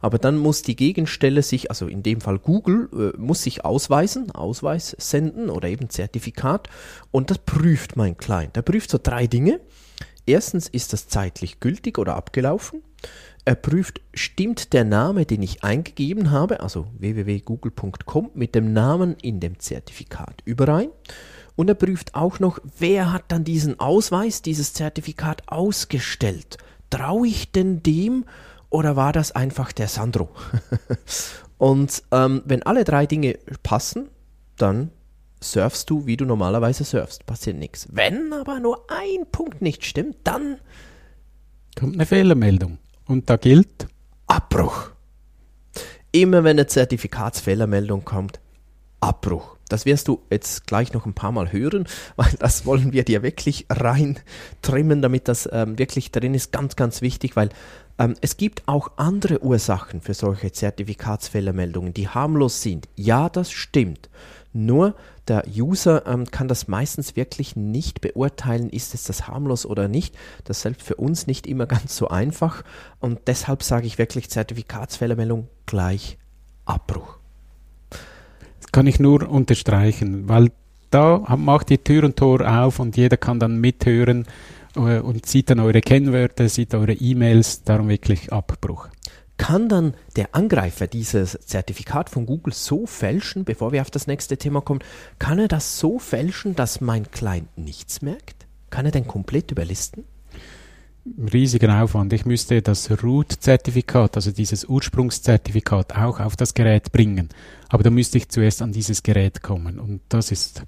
aber 0.00 0.18
dann 0.18 0.36
muss 0.36 0.62
die 0.62 0.74
Gegenstelle 0.74 1.42
sich, 1.42 1.70
also 1.70 1.86
in 1.86 2.02
dem 2.02 2.20
Fall 2.20 2.40
Google, 2.40 2.88
äh, 2.92 3.16
muss 3.18 3.44
sich 3.44 3.64
ausweisen, 3.64 4.32
Ausweis 4.32 4.96
senden 4.98 5.48
oder 5.48 5.68
eben 5.68 5.90
Zertifikat 5.90 6.68
und 7.12 7.30
das 7.30 7.38
prüft 7.38 7.96
mein 7.96 8.16
Client. 8.16 8.56
Er 8.56 8.62
prüft 8.62 8.90
so 8.90 8.98
drei 9.00 9.28
Dinge. 9.28 9.60
Erstens, 10.26 10.68
ist 10.68 10.92
das 10.92 11.08
zeitlich 11.08 11.60
gültig 11.60 11.98
oder 11.98 12.16
abgelaufen? 12.16 12.82
Er 13.44 13.56
prüft, 13.56 14.00
stimmt 14.14 14.72
der 14.72 14.84
Name, 14.84 15.26
den 15.26 15.42
ich 15.42 15.64
eingegeben 15.64 16.30
habe, 16.30 16.60
also 16.60 16.86
www.google.com, 16.98 18.30
mit 18.34 18.54
dem 18.54 18.72
Namen 18.72 19.16
in 19.20 19.40
dem 19.40 19.58
Zertifikat 19.58 20.42
überein? 20.44 20.90
Und 21.56 21.68
er 21.68 21.74
prüft 21.74 22.14
auch 22.14 22.38
noch, 22.38 22.60
wer 22.78 23.12
hat 23.12 23.24
dann 23.28 23.44
diesen 23.44 23.80
Ausweis, 23.80 24.42
dieses 24.42 24.72
Zertifikat 24.74 25.42
ausgestellt? 25.48 26.56
Traue 26.92 27.26
ich 27.26 27.50
denn 27.52 27.82
dem 27.82 28.26
oder 28.68 28.96
war 28.96 29.12
das 29.12 29.32
einfach 29.32 29.72
der 29.72 29.88
Sandro? 29.88 30.28
Und 31.58 32.02
ähm, 32.10 32.42
wenn 32.44 32.62
alle 32.64 32.84
drei 32.84 33.06
Dinge 33.06 33.38
passen, 33.62 34.10
dann 34.56 34.90
surfst 35.40 35.86
du, 35.88 36.06
wie 36.06 36.16
du 36.16 36.24
normalerweise 36.24 36.84
surfst. 36.84 37.24
Passiert 37.24 37.56
nichts. 37.56 37.88
Wenn 37.90 38.32
aber 38.32 38.60
nur 38.60 38.86
ein 38.90 39.26
Punkt 39.30 39.62
nicht 39.62 39.84
stimmt, 39.84 40.16
dann 40.24 40.58
Kommt 41.78 41.94
eine 41.94 42.06
Fehlermeldung. 42.06 42.78
Und 43.06 43.30
da 43.30 43.36
gilt, 43.36 43.86
Abbruch. 44.26 44.90
Immer 46.12 46.44
wenn 46.44 46.58
eine 46.58 46.66
Zertifikatsfehlermeldung 46.66 48.04
kommt, 48.04 48.40
Abbruch. 49.00 49.56
Das 49.72 49.86
wirst 49.86 50.08
du 50.08 50.20
jetzt 50.30 50.66
gleich 50.66 50.92
noch 50.92 51.06
ein 51.06 51.14
paar 51.14 51.32
Mal 51.32 51.50
hören, 51.50 51.86
weil 52.16 52.32
das 52.38 52.66
wollen 52.66 52.92
wir 52.92 53.04
dir 53.04 53.22
wirklich 53.22 53.66
rein 53.70 54.18
trimmen, 54.60 55.02
damit 55.02 55.28
das 55.28 55.48
ähm, 55.50 55.78
wirklich 55.78 56.12
drin 56.12 56.34
ist. 56.34 56.52
Ganz, 56.52 56.76
ganz 56.76 57.00
wichtig, 57.00 57.36
weil 57.36 57.48
ähm, 57.98 58.14
es 58.20 58.36
gibt 58.36 58.62
auch 58.66 58.92
andere 58.96 59.42
Ursachen 59.42 60.00
für 60.00 60.14
solche 60.14 60.52
Zertifikatsfehlermeldungen, 60.52 61.94
die 61.94 62.08
harmlos 62.08 62.60
sind. 62.60 62.88
Ja, 62.96 63.28
das 63.28 63.50
stimmt. 63.50 64.10
Nur 64.52 64.94
der 65.28 65.44
User 65.48 66.06
ähm, 66.06 66.30
kann 66.30 66.48
das 66.48 66.68
meistens 66.68 67.16
wirklich 67.16 67.56
nicht 67.56 68.02
beurteilen, 68.02 68.68
ist 68.68 68.92
es 68.92 69.04
das 69.04 69.26
harmlos 69.26 69.64
oder 69.64 69.88
nicht. 69.88 70.14
Das 70.44 70.58
ist 70.58 70.62
selbst 70.64 70.82
für 70.82 70.96
uns 70.96 71.26
nicht 71.26 71.46
immer 71.46 71.66
ganz 71.74 71.96
so 71.96 72.08
einfach. 72.08 72.62
Und 73.00 73.20
deshalb 73.26 73.62
sage 73.62 73.86
ich 73.86 73.96
wirklich 73.96 74.28
Zertifikatsfehlermeldung 74.28 75.48
gleich 75.64 76.18
Abbruch. 76.66 77.21
Kann 78.72 78.86
ich 78.86 78.98
nur 78.98 79.28
unterstreichen, 79.28 80.28
weil 80.28 80.50
da 80.90 81.18
macht 81.36 81.68
die 81.70 81.78
Tür 81.78 82.04
und 82.04 82.16
Tor 82.16 82.40
auf 82.46 82.78
und 82.78 82.96
jeder 82.96 83.16
kann 83.16 83.38
dann 83.38 83.60
mithören 83.60 84.26
äh, 84.76 84.98
und 84.98 85.26
sieht 85.26 85.50
dann 85.50 85.60
eure 85.60 85.80
Kennwörter, 85.80 86.48
sieht 86.48 86.74
eure 86.74 86.92
E-Mails, 86.92 87.62
darum 87.62 87.88
wirklich 87.88 88.32
Abbruch 88.32 88.88
kann 89.42 89.68
dann 89.68 89.94
der 90.14 90.36
Angreifer 90.36 90.86
dieses 90.86 91.32
Zertifikat 91.32 92.08
von 92.08 92.26
Google 92.26 92.54
so 92.54 92.86
fälschen, 92.86 93.44
bevor 93.44 93.72
wir 93.72 93.80
auf 93.80 93.90
das 93.90 94.06
nächste 94.06 94.36
Thema 94.36 94.60
kommen, 94.60 94.84
kann 95.18 95.40
er 95.40 95.48
das 95.48 95.80
so 95.80 95.98
fälschen, 95.98 96.54
dass 96.54 96.80
mein 96.80 97.10
Client 97.10 97.58
nichts 97.58 98.02
merkt? 98.02 98.46
Kann 98.70 98.86
er 98.86 98.92
denn 98.92 99.08
komplett 99.08 99.50
überlisten? 99.50 100.04
Riesigen 101.32 101.70
Aufwand. 101.70 102.12
Ich 102.12 102.24
müsste 102.24 102.62
das 102.62 102.90
Root-Zertifikat, 103.02 104.16
also 104.16 104.30
dieses 104.30 104.64
Ursprungszertifikat, 104.64 105.96
auch 105.96 106.20
auf 106.20 106.36
das 106.36 106.54
Gerät 106.54 106.92
bringen. 106.92 107.28
Aber 107.68 107.82
da 107.82 107.90
müsste 107.90 108.18
ich 108.18 108.28
zuerst 108.28 108.62
an 108.62 108.72
dieses 108.72 109.02
Gerät 109.02 109.42
kommen. 109.42 109.78
Und 109.78 110.00
das 110.08 110.30
ist 110.30 110.62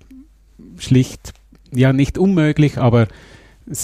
schlicht, 0.79 1.33
ja, 1.73 1.93
nicht 1.93 2.19
unmöglich, 2.19 2.79
aber 2.79 3.09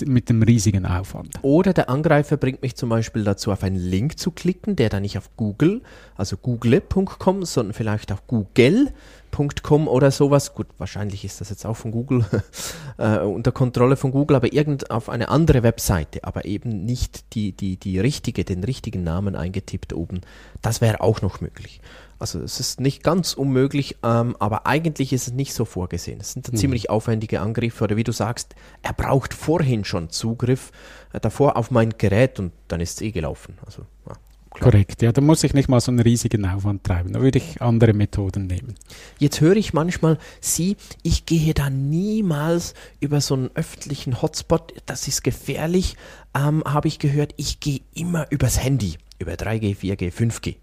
mit 0.07 0.29
dem 0.29 0.43
riesigen 0.43 0.85
Aufwand. 0.85 1.37
Oder 1.43 1.73
der 1.73 1.89
Angreifer 1.89 2.37
bringt 2.37 2.63
mich 2.63 2.77
zum 2.77 2.91
Beispiel 2.91 3.25
dazu, 3.25 3.51
auf 3.51 3.63
einen 3.63 3.77
Link 3.77 4.19
zu 4.19 4.31
klicken, 4.31 4.77
der 4.77 4.91
dann 4.91 5.03
nicht 5.03 5.17
auf 5.17 5.31
Google, 5.37 5.83
also 6.17 6.37
google.com, 6.37 7.45
sondern 7.45 7.73
vielleicht 7.73 8.13
auf 8.13 8.27
google.com 8.27 9.89
oder 9.89 10.11
sowas. 10.11 10.55
Gut, 10.55 10.67
wahrscheinlich 10.79 11.25
ist 11.25 11.41
das 11.41 11.49
jetzt 11.51 11.65
auch 11.65 11.77
von 11.77 11.93
Google 11.93 12.25
äh, 12.99 13.19
unter 13.21 13.53
Kontrolle 13.53 13.97
von 13.97 14.11
Google, 14.11 14.37
aber 14.37 14.53
irgend 14.53 14.91
auf 14.91 15.09
eine 15.09 15.29
andere 15.31 15.63
Webseite, 15.63 16.25
aber 16.25 16.45
eben 16.45 16.85
nicht 16.85 17.35
die, 17.35 17.53
die, 17.53 17.77
die 17.77 17.99
richtige, 17.99 18.45
den 18.45 18.65
richtigen 18.65 19.03
Namen 19.03 19.35
eingetippt 19.35 19.95
oben. 19.95 20.21
Das 20.61 20.81
wäre 20.81 21.01
auch 21.01 21.23
noch 21.23 21.41
möglich. 21.41 21.81
Also 22.21 22.41
es 22.41 22.61
ist 22.61 22.81
nicht 22.81 23.03
ganz 23.03 23.33
unmöglich, 23.33 23.97
ähm, 24.03 24.37
aber 24.39 24.67
eigentlich 24.67 25.15
ist 25.15 25.29
es 25.29 25.33
nicht 25.33 25.55
so 25.55 25.65
vorgesehen. 25.65 26.21
Es 26.21 26.33
sind 26.33 26.53
mhm. 26.53 26.57
ziemlich 26.57 26.91
aufwendige 26.91 27.41
Angriffe 27.41 27.83
oder 27.83 27.97
wie 27.97 28.05
du 28.05 28.13
sagst, 28.13 28.55
er 28.83 28.93
braucht 28.93 29.33
vorhin 29.33 29.85
schon 29.85 30.11
Zugriff 30.11 30.71
äh, 31.15 31.21
davor 31.21 31.57
auf 31.57 31.71
mein 31.71 31.95
Gerät 31.97 32.39
und 32.39 32.53
dann 32.69 32.81
ist 32.81 33.01
es 33.01 33.01
eh 33.01 33.11
gelaufen. 33.11 33.55
Also, 33.65 33.87
ja, 34.07 34.15
Korrekt, 34.51 35.01
ja, 35.01 35.13
da 35.13 35.23
muss 35.23 35.45
ich 35.45 35.55
nicht 35.55 35.69
mal 35.69 35.81
so 35.81 35.93
einen 35.93 36.01
riesigen 36.01 36.45
Aufwand 36.45 36.85
treiben. 36.85 37.15
Da 37.15 37.23
würde 37.23 37.39
ich 37.39 37.63
andere 37.63 37.95
Methoden 37.95 38.49
nehmen. 38.49 38.75
Jetzt 39.19 39.41
höre 39.41 39.57
ich 39.57 39.73
manchmal, 39.73 40.19
Sie, 40.41 40.77
ich 41.03 41.25
gehe 41.25 41.55
da 41.55 41.71
niemals 41.71 42.75
über 42.99 43.23
so 43.23 43.35
einen 43.35 43.51
öffentlichen 43.55 44.21
Hotspot, 44.21 44.75
das 44.85 45.09
ist 45.09 45.23
gefährlich, 45.23 45.97
ähm, 46.35 46.63
habe 46.67 46.89
ich 46.89 46.99
gehört, 46.99 47.33
ich 47.39 47.61
gehe 47.61 47.81
immer 47.95 48.27
übers 48.31 48.63
Handy, 48.63 48.99
über 49.19 49.33
3G, 49.33 49.77
4G, 49.77 50.13
5G. 50.13 50.57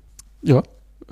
Ja, 0.44 0.62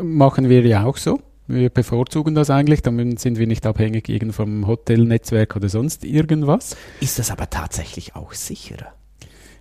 machen 0.02 0.50
wir 0.50 0.66
ja 0.66 0.86
auch 0.86 0.98
so. 0.98 1.20
Wir 1.48 1.70
bevorzugen 1.70 2.34
das 2.34 2.50
eigentlich, 2.50 2.82
damit 2.82 3.20
sind 3.20 3.38
wir 3.38 3.46
nicht 3.46 3.66
abhängig 3.68 4.10
irgend 4.10 4.34
vom 4.34 4.66
Hotelnetzwerk 4.66 5.56
oder 5.56 5.70
sonst 5.70 6.04
irgendwas. 6.04 6.76
Ist 7.02 7.20
das 7.20 7.30
aber 7.30 7.50
tatsächlich 7.50 8.16
auch 8.16 8.34
sicherer? 8.34 8.94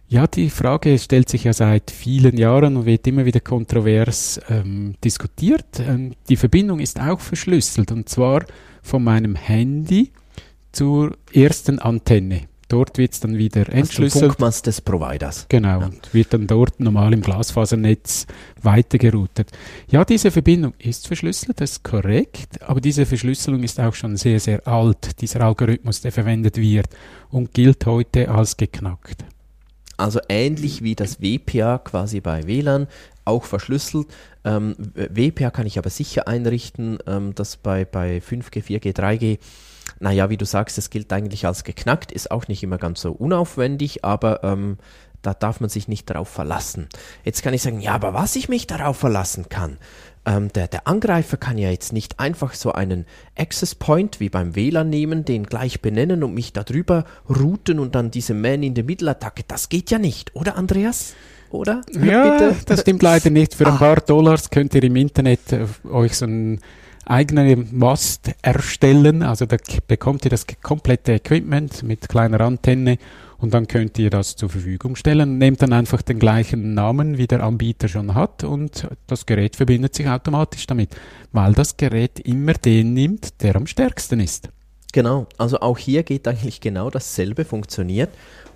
Ja, 0.08 0.26
die 0.26 0.50
Frage 0.50 0.98
stellt 0.98 1.28
sich 1.28 1.44
ja 1.44 1.52
seit 1.52 1.90
vielen 1.90 2.36
Jahren 2.36 2.76
und 2.76 2.86
wird 2.86 3.06
immer 3.06 3.24
wieder 3.24 3.40
kontrovers 3.40 4.40
ähm, 4.48 4.94
diskutiert. 5.02 5.80
Ähm, 5.80 6.12
die 6.28 6.36
Verbindung 6.36 6.80
ist 6.80 7.00
auch 7.00 7.20
verschlüsselt 7.20 7.90
und 7.90 8.08
zwar 8.08 8.44
von 8.82 9.02
meinem 9.02 9.34
Handy 9.34 10.12
zur 10.72 11.16
ersten 11.32 11.78
Antenne. 11.78 12.42
Dort 12.68 12.96
wird 12.98 13.12
es 13.12 13.20
dann 13.20 13.36
wieder 13.36 13.68
entschlüsselt. 13.68 14.24
Funkmast 14.24 14.66
des 14.66 14.80
Providers. 14.80 15.46
Genau, 15.48 15.80
ja. 15.80 15.86
und 15.86 16.14
wird 16.14 16.32
dann 16.32 16.46
dort 16.46 16.80
normal 16.80 17.12
im 17.12 17.20
Glasfasernetz 17.20 18.26
weitergeroutet. 18.62 19.50
Ja, 19.90 20.04
diese 20.04 20.30
Verbindung 20.30 20.72
ist 20.78 21.06
verschlüsselt, 21.06 21.60
das 21.60 21.72
ist 21.72 21.84
korrekt, 21.84 22.62
aber 22.62 22.80
diese 22.80 23.04
Verschlüsselung 23.04 23.62
ist 23.62 23.78
auch 23.80 23.94
schon 23.94 24.16
sehr, 24.16 24.40
sehr 24.40 24.66
alt, 24.66 25.20
dieser 25.20 25.42
Algorithmus, 25.42 26.00
der 26.00 26.12
verwendet 26.12 26.56
wird 26.56 26.88
und 27.30 27.52
gilt 27.52 27.84
heute 27.86 28.30
als 28.30 28.56
geknackt. 28.56 29.24
Also 29.96 30.20
ähnlich 30.28 30.82
wie 30.82 30.94
das 30.94 31.20
WPA 31.20 31.78
quasi 31.78 32.20
bei 32.20 32.46
WLAN, 32.46 32.88
auch 33.24 33.44
verschlüsselt. 33.44 34.08
Ähm, 34.44 34.74
WPA 34.94 35.50
kann 35.50 35.66
ich 35.66 35.78
aber 35.78 35.90
sicher 35.90 36.26
einrichten, 36.28 36.98
ähm, 37.06 37.34
dass 37.34 37.56
bei, 37.56 37.84
bei 37.84 38.18
5G, 38.18 38.62
4G, 38.62 38.94
3G 38.94 39.38
naja, 40.00 40.30
wie 40.30 40.36
du 40.36 40.44
sagst, 40.44 40.78
es 40.78 40.90
gilt 40.90 41.12
eigentlich 41.12 41.46
als 41.46 41.64
geknackt, 41.64 42.12
ist 42.12 42.30
auch 42.30 42.48
nicht 42.48 42.62
immer 42.62 42.78
ganz 42.78 43.00
so 43.00 43.12
unaufwendig, 43.12 44.04
aber 44.04 44.42
ähm, 44.44 44.78
da 45.22 45.34
darf 45.34 45.60
man 45.60 45.70
sich 45.70 45.88
nicht 45.88 46.10
darauf 46.10 46.28
verlassen. 46.28 46.88
Jetzt 47.24 47.42
kann 47.42 47.54
ich 47.54 47.62
sagen, 47.62 47.80
ja, 47.80 47.92
aber 47.94 48.14
was 48.14 48.36
ich 48.36 48.48
mich 48.48 48.66
darauf 48.66 48.98
verlassen 48.98 49.48
kann, 49.48 49.78
ähm, 50.26 50.52
der, 50.52 50.68
der 50.68 50.86
Angreifer 50.86 51.36
kann 51.36 51.58
ja 51.58 51.70
jetzt 51.70 51.92
nicht 51.92 52.20
einfach 52.20 52.54
so 52.54 52.72
einen 52.72 53.06
Access 53.36 53.74
Point 53.74 54.20
wie 54.20 54.28
beim 54.28 54.54
WLAN 54.54 54.88
nehmen, 54.88 55.24
den 55.24 55.44
gleich 55.44 55.80
benennen 55.82 56.22
und 56.22 56.34
mich 56.34 56.52
darüber 56.52 57.04
routen 57.28 57.78
und 57.78 57.94
dann 57.94 58.10
diese 58.10 58.34
Man-in-the-Middle-Attacke. 58.34 59.44
Das 59.46 59.68
geht 59.68 59.90
ja 59.90 59.98
nicht, 59.98 60.34
oder 60.34 60.56
Andreas? 60.56 61.14
Oder? 61.50 61.82
Ja, 61.92 62.32
Bitte? 62.32 62.56
das 62.66 62.80
stimmt 62.80 63.02
leider 63.02 63.30
nicht. 63.30 63.54
Für 63.54 63.66
ah. 63.66 63.72
ein 63.72 63.78
paar 63.78 64.00
Dollars 64.00 64.50
könnt 64.50 64.74
ihr 64.74 64.82
im 64.82 64.96
Internet 64.96 65.52
äh, 65.52 65.66
euch 65.88 66.16
so 66.16 66.26
ein 66.26 66.60
eigene 67.06 67.56
Mast 67.56 68.32
erstellen. 68.42 69.22
Also 69.22 69.46
da 69.46 69.56
bekommt 69.86 70.24
ihr 70.24 70.30
das 70.30 70.46
komplette 70.62 71.12
Equipment 71.12 71.82
mit 71.82 72.08
kleiner 72.08 72.40
Antenne 72.40 72.98
und 73.38 73.52
dann 73.52 73.68
könnt 73.68 73.98
ihr 73.98 74.10
das 74.10 74.36
zur 74.36 74.48
Verfügung 74.48 74.96
stellen. 74.96 75.38
Nehmt 75.38 75.62
dann 75.62 75.72
einfach 75.72 76.02
den 76.02 76.18
gleichen 76.18 76.74
Namen, 76.74 77.18
wie 77.18 77.26
der 77.26 77.42
Anbieter 77.42 77.88
schon 77.88 78.14
hat 78.14 78.44
und 78.44 78.88
das 79.06 79.26
Gerät 79.26 79.56
verbindet 79.56 79.94
sich 79.94 80.08
automatisch 80.08 80.66
damit, 80.66 80.96
weil 81.32 81.52
das 81.52 81.76
Gerät 81.76 82.20
immer 82.20 82.54
den 82.54 82.94
nimmt, 82.94 83.42
der 83.42 83.56
am 83.56 83.66
stärksten 83.66 84.20
ist. 84.20 84.48
Genau, 84.92 85.26
also 85.38 85.58
auch 85.58 85.76
hier 85.76 86.04
geht 86.04 86.28
eigentlich 86.28 86.60
genau 86.60 86.88
dasselbe 86.88 87.44
funktioniert. 87.44 88.10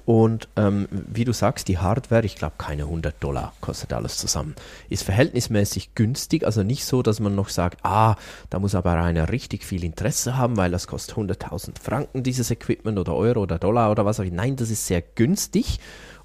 Und 0.09 0.49
ähm, 0.57 0.89
wie 0.91 1.27
du 1.27 1.35
sagst, 1.35 1.69
die 1.69 1.77
Hardware, 1.77 2.25
ich 2.25 2.37
glaube 2.37 2.55
keine 2.57 2.85
100 2.85 3.23
Dollar 3.23 3.53
kostet 3.61 3.93
alles 3.93 4.17
zusammen. 4.17 4.55
Ist 4.89 5.03
verhältnismäßig 5.03 5.95
günstig, 5.95 6.45
also 6.45 6.63
nicht 6.63 6.87
so, 6.87 7.03
dass 7.03 7.21
man 7.21 7.35
noch 7.35 7.51
sagt, 7.51 7.85
ah, 7.85 8.17
da 8.49 8.59
muss 8.59 8.75
aber 8.75 8.95
einer 8.95 9.31
richtig 9.31 9.67
viel 9.67 9.85
Interesse 9.85 10.39
haben, 10.39 10.57
weil 10.57 10.71
das 10.71 10.87
kostet 10.87 11.19
100.000 11.19 11.79
Franken, 11.79 12.23
dieses 12.23 12.51
Equipment 12.51 12.99
oder 12.99 13.15
Euro 13.15 13.43
oder 13.43 13.59
Dollar 13.59 13.91
oder 13.91 14.07
was 14.07 14.19
auch 14.19 14.25
immer. 14.25 14.37
Nein, 14.37 14.57
das 14.57 14.71
ist 14.71 14.87
sehr 14.87 15.03
günstig. 15.03 15.79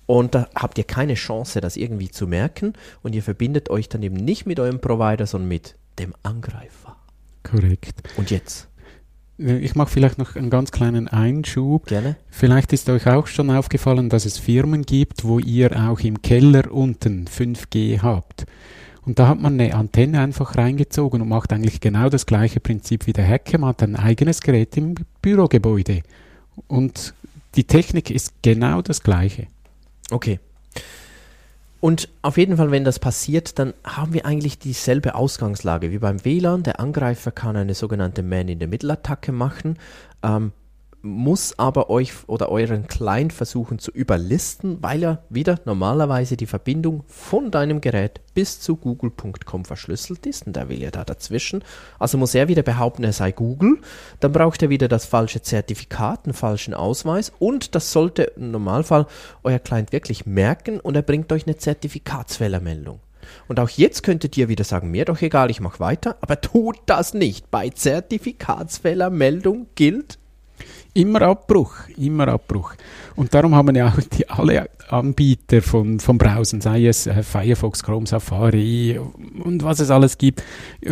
Und 0.06 0.34
da 0.34 0.48
habt 0.56 0.78
ihr 0.78 0.86
keine 0.86 1.16
Chance, 1.16 1.60
das 1.60 1.76
irgendwie 1.76 2.10
zu 2.10 2.26
merken. 2.26 2.76
Und 3.02 3.14
ihr 3.14 3.22
verbindet 3.22 3.70
euch 3.70 3.90
dann 3.90 4.02
eben 4.02 4.16
nicht 4.16 4.46
mit 4.46 4.62
eurem 4.62 4.80
Provider, 4.80 5.28
sondern 5.28 5.50
mit 5.50 5.76
dem 6.00 6.14
Angreifer. 6.24 6.96
Korrekt. 7.44 8.02
Und 8.16 8.32
jetzt? 8.32 8.70
Äh, 9.40 9.58
ich 9.58 9.76
mache 9.76 9.92
vielleicht 9.92 10.18
noch 10.18 10.36
einen 10.36 10.50
ganz 10.50 10.72
kleinen 10.72 11.08
Einschub. 11.08 11.88
Gerne. 11.88 12.16
Vielleicht 12.30 12.74
ist 12.74 12.90
euch 12.90 13.08
auch 13.08 13.28
schon 13.28 13.50
aufgefallen, 13.50 14.10
dass 14.10 14.26
es 14.26 14.38
Firmen 14.38 14.84
gibt, 14.84 15.24
wo 15.24 15.40
ihr 15.40 15.72
auch 15.90 16.00
im 16.00 16.22
Keller 16.22 16.72
unten 16.72 17.26
5G 17.26 18.02
habt. 18.02 18.46
Und 19.06 19.20
da 19.20 19.28
hat 19.28 19.42
man 19.42 19.60
eine 19.60 19.76
Antenne 19.76 20.22
einfach 20.22 20.58
reingezogen 20.58 21.22
und 21.22 21.28
macht 21.28 21.52
eigentlich 21.52 21.82
genau 21.82 22.10
das 22.10 22.26
gleiche 22.26 22.60
Prinzip 22.60 23.06
wie 23.06 23.14
der 23.14 23.28
Hacker. 23.28 23.58
Man 23.58 23.70
hat 23.70 23.84
ein 23.84 23.98
eigenes 23.98 24.40
Gerät 24.40 24.78
im 24.78 24.96
Bürogebäude. 25.22 26.04
Und 26.68 27.14
die 27.56 27.66
Technik 27.66 28.10
ist 28.10 28.34
genau 28.42 28.82
das 28.82 29.04
gleiche. 29.04 29.48
Okay. 30.10 30.40
Und 31.84 32.08
auf 32.22 32.38
jeden 32.38 32.56
Fall, 32.56 32.72
wenn 32.72 32.86
das 32.86 32.98
passiert, 32.98 33.60
dann 33.60 33.74
haben 33.84 34.14
wir 34.14 34.26
eigentlich 34.26 34.58
dieselbe 34.58 35.16
Ausgangslage 35.16 35.92
wie 35.92 35.98
beim 35.98 36.24
WLAN. 36.24 36.64
Der 36.64 36.80
Angreifer 36.80 37.34
kann 37.34 37.58
eine 37.58 37.74
sogenannte 37.74 38.24
Man-in-the-Middle-Attacke 38.24 39.34
machen. 39.34 39.78
Ähm, 40.24 40.54
muss 41.04 41.60
aber 41.60 41.90
euch 41.90 42.14
oder 42.28 42.50
euren 42.50 42.88
Client 42.88 43.34
versuchen 43.34 43.78
zu 43.78 43.92
überlisten, 43.92 44.82
weil 44.82 45.04
er 45.04 45.24
wieder 45.28 45.60
normalerweise 45.66 46.38
die 46.38 46.46
Verbindung 46.46 47.04
von 47.08 47.52
deinem 47.52 47.82
Gerät 47.82 48.22
bis 48.34 48.62
zu 48.62 48.78
google.com 48.78 49.66
verschlüsselt 49.66 50.26
ist 50.26 50.48
und 50.48 50.56
er 50.56 50.70
will 50.70 50.82
ja 50.82 50.92
da 50.92 51.04
dazwischen. 51.04 51.62
Also 52.00 52.18
muss 52.18 52.34
er 52.34 52.48
wieder 52.48 52.64
behaupten, 52.64 53.04
er 53.04 53.12
sei 53.12 53.34
Google. 53.34 53.82
Dann 54.22 54.32
braucht 54.32 54.64
er 54.64 54.70
wieder 54.70 54.88
das 54.88 55.06
falsche 55.06 55.42
Zertifikat, 55.42 56.22
einen 56.24 56.34
falschen 56.34 56.74
Ausweis 56.74 57.34
und 57.38 57.76
das 57.76 57.92
sollte 57.92 58.24
im 58.24 58.52
Normalfall 58.52 59.06
euer 59.44 59.60
Client 59.60 59.92
wirklich 59.92 60.26
merken 60.26 60.80
und 60.80 60.96
er 60.96 61.02
bringt 61.02 61.34
euch 61.34 61.46
eine 61.46 61.58
Zertifikatsfehlermeldung. 61.58 63.02
Und 63.50 63.60
auch 63.60 63.70
jetzt 63.70 64.04
könntet 64.04 64.38
ihr 64.38 64.48
wieder 64.48 64.64
sagen, 64.64 64.90
mir 64.92 65.04
doch 65.06 65.22
egal, 65.22 65.52
ich 65.52 65.60
mache 65.60 65.82
weiter, 65.82 66.18
aber 66.22 66.40
tut 66.40 66.78
das 66.86 67.14
nicht. 67.14 67.52
Bei 67.52 67.70
Zertifikatsfehlermeldung 67.70 69.68
gilt 69.76 70.18
Immer 70.96 71.24
Abbruch, 71.24 71.74
immer 71.98 72.28
Abbruch. 72.28 72.74
Und 73.16 73.34
darum 73.34 73.56
haben 73.56 73.76
ja 73.76 73.88
auch 73.88 74.00
die, 74.00 74.30
alle 74.30 74.70
Anbieter 74.90 75.62
von, 75.64 76.00
von 76.00 76.20
Browsern, 76.20 76.62
sei 76.62 76.86
es 76.86 77.08
äh, 77.08 77.24
Firefox, 77.24 77.82
Chrome, 77.82 78.06
Safari 78.06 79.00
und 79.44 79.64
was 79.64 79.80
es 79.80 79.90
alles 79.90 80.20
gibt. 80.20 80.44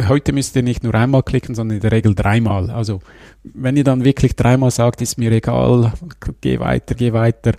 Heute 0.08 0.34
müsst 0.34 0.56
ihr 0.56 0.64
nicht 0.64 0.84
nur 0.84 0.96
einmal 0.96 1.22
klicken, 1.22 1.54
sondern 1.54 1.76
in 1.76 1.82
der 1.82 1.92
Regel 1.92 2.16
dreimal. 2.16 2.72
Also 2.72 3.02
wenn 3.44 3.78
ihr 3.78 3.84
dann 3.84 4.04
wirklich 4.04 4.36
dreimal 4.36 4.72
sagt, 4.72 5.02
ist 5.02 5.20
mir 5.20 5.32
egal, 5.32 5.94
geh 6.42 6.60
weiter, 6.60 6.96
geh 6.96 7.14
weiter, 7.14 7.52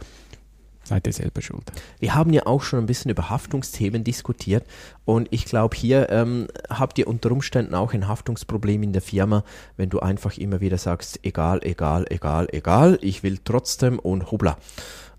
seid 0.84 1.06
ihr 1.06 1.12
selber 1.12 1.42
schuld. 1.42 1.70
Wir 1.98 2.14
haben 2.14 2.32
ja 2.32 2.46
auch 2.46 2.62
schon 2.62 2.80
ein 2.80 2.86
bisschen 2.86 3.10
über 3.10 3.30
Haftungsthemen 3.30 4.04
diskutiert 4.04 4.64
und 5.04 5.28
ich 5.30 5.44
glaube, 5.44 5.76
hier 5.76 6.10
ähm, 6.10 6.48
habt 6.68 6.98
ihr 6.98 7.06
unter 7.06 7.30
Umständen 7.30 7.74
auch 7.74 7.94
ein 7.94 8.08
Haftungsproblem 8.08 8.82
in 8.82 8.92
der 8.92 9.02
Firma, 9.02 9.44
wenn 9.76 9.90
du 9.90 10.00
einfach 10.00 10.36
immer 10.38 10.60
wieder 10.60 10.78
sagst, 10.78 11.20
egal, 11.22 11.60
egal, 11.62 12.06
egal, 12.10 12.48
egal, 12.52 12.98
ich 13.00 13.22
will 13.22 13.38
trotzdem 13.42 13.98
und 13.98 14.30
hubla. 14.30 14.58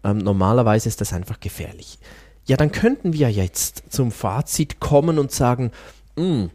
Ähm, 0.03 0.17
normalerweise 0.17 0.89
ist 0.89 1.01
das 1.01 1.13
einfach 1.13 1.39
gefährlich. 1.39 1.99
Ja, 2.45 2.57
dann 2.57 2.71
könnten 2.71 3.13
wir 3.13 3.29
jetzt 3.31 3.83
zum 3.89 4.11
Fazit 4.11 4.81
kommen 4.81 5.17
und 5.17 5.31
sagen, 5.31 5.71
mh, 6.17 6.23
hm, 6.23 6.49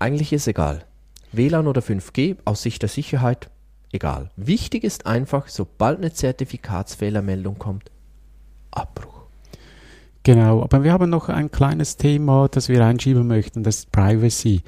eigentlich 0.00 0.32
ist 0.32 0.48
egal. 0.48 0.84
WLAN 1.32 1.68
oder 1.68 1.80
5G 1.80 2.38
aus 2.44 2.62
Sicht 2.62 2.82
der 2.82 2.88
Sicherheit, 2.88 3.50
egal. 3.92 4.30
Wichtig 4.36 4.82
ist 4.82 5.06
einfach, 5.06 5.48
sobald 5.48 5.98
eine 5.98 6.12
Zertifikatsfehlermeldung 6.12 7.58
kommt, 7.58 7.90
Abbruch. 8.70 9.22
Genau, 10.22 10.62
aber 10.62 10.84
wir 10.84 10.92
haben 10.92 11.08
noch 11.08 11.28
ein 11.28 11.50
kleines 11.50 11.96
Thema, 11.96 12.48
das 12.48 12.68
wir 12.68 12.84
einschieben 12.84 13.26
möchten, 13.26 13.62
das 13.62 13.78
ist 13.78 13.92
Privacy. 13.92 14.62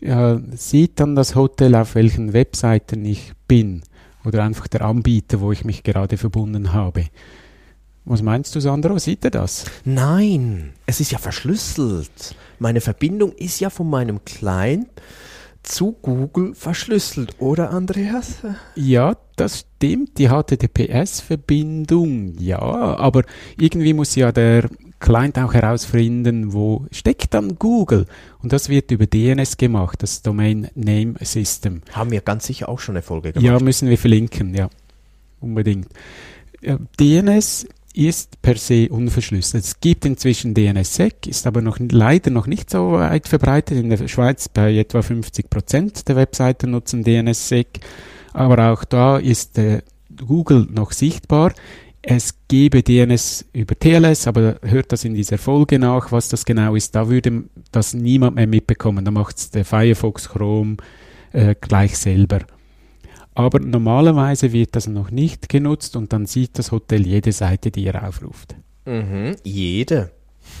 Ja, 0.00 0.40
sieht 0.52 0.98
dann 0.98 1.14
das 1.14 1.34
Hotel, 1.34 1.74
auf 1.74 1.94
welchen 1.94 2.32
Webseiten 2.32 3.04
ich 3.04 3.32
bin 3.46 3.82
oder 4.24 4.42
einfach 4.42 4.66
der 4.66 4.82
Anbieter, 4.82 5.40
wo 5.40 5.52
ich 5.52 5.64
mich 5.64 5.82
gerade 5.82 6.16
verbunden 6.16 6.72
habe. 6.72 7.04
Was 8.04 8.22
meinst 8.22 8.54
du, 8.54 8.60
Sandro? 8.60 8.98
Sieht 8.98 9.24
er 9.24 9.30
das? 9.30 9.66
Nein, 9.84 10.72
es 10.86 11.00
ist 11.00 11.12
ja 11.12 11.18
verschlüsselt. 11.18 12.34
Meine 12.58 12.80
Verbindung 12.80 13.32
ist 13.32 13.60
ja 13.60 13.70
von 13.70 13.88
meinem 13.88 14.24
Client 14.24 14.88
zu 15.62 15.92
Google 15.92 16.54
verschlüsselt, 16.54 17.36
oder 17.38 17.70
Andreas? 17.70 18.38
Ja, 18.74 19.16
das 19.40 19.66
stimmt, 19.76 20.18
die 20.18 20.28
HTTPS-Verbindung, 20.28 22.34
ja, 22.38 22.58
aber 22.58 23.22
irgendwie 23.58 23.94
muss 23.94 24.14
ja 24.14 24.30
der 24.32 24.68
Client 25.00 25.38
auch 25.38 25.54
herausfinden, 25.54 26.52
wo 26.52 26.84
steckt 26.90 27.32
dann 27.32 27.58
Google. 27.58 28.04
Und 28.42 28.52
das 28.52 28.68
wird 28.68 28.90
über 28.90 29.06
DNS 29.06 29.56
gemacht, 29.56 30.02
das 30.02 30.20
Domain 30.20 30.68
Name 30.74 31.14
System. 31.22 31.80
Haben 31.92 32.10
wir 32.10 32.20
ganz 32.20 32.46
sicher 32.46 32.68
auch 32.68 32.78
schon 32.78 32.96
eine 32.96 33.02
Folge 33.02 33.32
gemacht. 33.32 33.46
Ja, 33.46 33.58
müssen 33.58 33.88
wir 33.88 33.96
verlinken, 33.96 34.54
ja, 34.54 34.68
unbedingt. 35.40 35.88
Ja, 36.60 36.78
DNS 37.00 37.66
ist 37.94 38.42
per 38.42 38.56
se 38.56 38.88
unverschlüsselt. 38.90 39.64
Es 39.64 39.80
gibt 39.80 40.04
inzwischen 40.04 40.52
DNSSEC, 40.54 41.26
ist 41.26 41.46
aber 41.46 41.62
noch 41.62 41.78
leider 41.80 42.30
noch 42.30 42.46
nicht 42.46 42.70
so 42.70 42.92
weit 42.92 43.26
verbreitet. 43.26 43.78
In 43.78 43.90
der 43.90 44.06
Schweiz 44.06 44.48
bei 44.48 44.76
etwa 44.76 45.02
50 45.02 45.50
Prozent 45.50 46.08
der 46.08 46.14
Webseiten 46.16 46.70
nutzen 46.70 47.02
DNSSEC, 47.02 47.80
aber 48.32 48.72
auch 48.72 48.84
da 48.84 49.18
ist 49.18 49.58
äh, 49.58 49.82
Google 50.16 50.66
noch 50.70 50.92
sichtbar. 50.92 51.52
Es 52.02 52.34
gebe 52.48 52.82
DNS 52.82 53.44
über 53.52 53.78
TLS, 53.78 54.26
aber 54.26 54.56
hört 54.62 54.90
das 54.92 55.04
in 55.04 55.14
dieser 55.14 55.36
Folge 55.36 55.78
nach, 55.78 56.12
was 56.12 56.28
das 56.28 56.44
genau 56.46 56.74
ist. 56.74 56.94
Da 56.94 57.08
würde 57.08 57.44
das 57.72 57.92
niemand 57.92 58.36
mehr 58.36 58.46
mitbekommen. 58.46 59.04
Da 59.04 59.10
macht 59.10 59.36
es 59.36 59.50
der 59.50 59.66
Firefox 59.66 60.30
Chrome 60.30 60.78
äh, 61.32 61.54
gleich 61.60 61.98
selber. 61.98 62.40
Aber 63.34 63.60
normalerweise 63.60 64.52
wird 64.52 64.76
das 64.76 64.86
noch 64.86 65.10
nicht 65.10 65.48
genutzt 65.48 65.94
und 65.94 66.12
dann 66.12 66.26
sieht 66.26 66.58
das 66.58 66.72
Hotel 66.72 67.06
jede 67.06 67.32
Seite, 67.32 67.70
die 67.70 67.84
ihr 67.84 68.02
aufruft. 68.02 68.56
Mhm, 68.86 69.36
jede. 69.44 70.10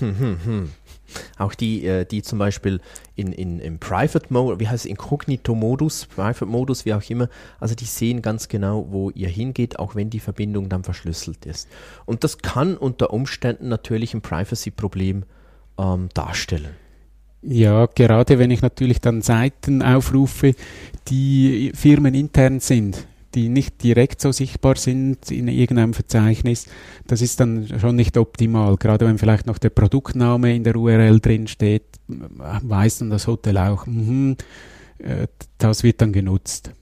Auch 1.38 1.54
die, 1.54 1.84
äh, 1.84 2.04
die 2.04 2.22
zum 2.22 2.38
Beispiel 2.38 2.80
in, 3.16 3.32
in, 3.32 3.58
im 3.60 3.78
Private 3.78 4.26
Mode, 4.32 4.60
wie 4.60 4.68
heißt 4.68 4.84
es, 4.84 4.90
Inkognito-Modus, 4.90 6.06
Private-Modus, 6.06 6.84
wie 6.84 6.94
auch 6.94 7.08
immer, 7.08 7.28
also 7.58 7.74
die 7.74 7.84
sehen 7.84 8.22
ganz 8.22 8.48
genau, 8.48 8.86
wo 8.90 9.10
ihr 9.10 9.28
hingeht, 9.28 9.78
auch 9.78 9.94
wenn 9.94 10.10
die 10.10 10.20
Verbindung 10.20 10.68
dann 10.68 10.84
verschlüsselt 10.84 11.46
ist. 11.46 11.68
Und 12.06 12.24
das 12.24 12.38
kann 12.38 12.76
unter 12.76 13.12
Umständen 13.12 13.68
natürlich 13.68 14.14
ein 14.14 14.22
Privacy-Problem 14.22 15.24
ähm, 15.78 16.08
darstellen. 16.14 16.70
Ja, 17.42 17.86
gerade 17.86 18.38
wenn 18.38 18.50
ich 18.50 18.60
natürlich 18.60 19.00
dann 19.00 19.22
Seiten 19.22 19.82
aufrufe, 19.82 20.54
die 21.08 21.72
firmenintern 21.74 22.60
sind, 22.60 23.06
die 23.34 23.48
nicht 23.48 23.82
direkt 23.82 24.20
so 24.20 24.32
sichtbar 24.32 24.76
sind 24.76 25.30
in 25.30 25.48
irgendeinem 25.48 25.94
Verzeichnis, 25.94 26.66
das 27.06 27.22
ist 27.22 27.40
dann 27.40 27.68
schon 27.80 27.96
nicht 27.96 28.16
optimal. 28.16 28.76
Gerade 28.76 29.06
wenn 29.06 29.18
vielleicht 29.18 29.46
noch 29.46 29.58
der 29.58 29.70
Produktname 29.70 30.54
in 30.54 30.64
der 30.64 30.76
URL 30.76 31.20
drin 31.20 31.46
steht, 31.46 31.84
weiß 32.08 32.98
dann 32.98 33.10
das 33.10 33.26
Hotel 33.26 33.58
auch, 33.58 33.86
mh, 33.86 34.36
äh, 34.98 35.26
das 35.58 35.82
wird 35.82 36.00
dann 36.00 36.12
genutzt. 36.12 36.72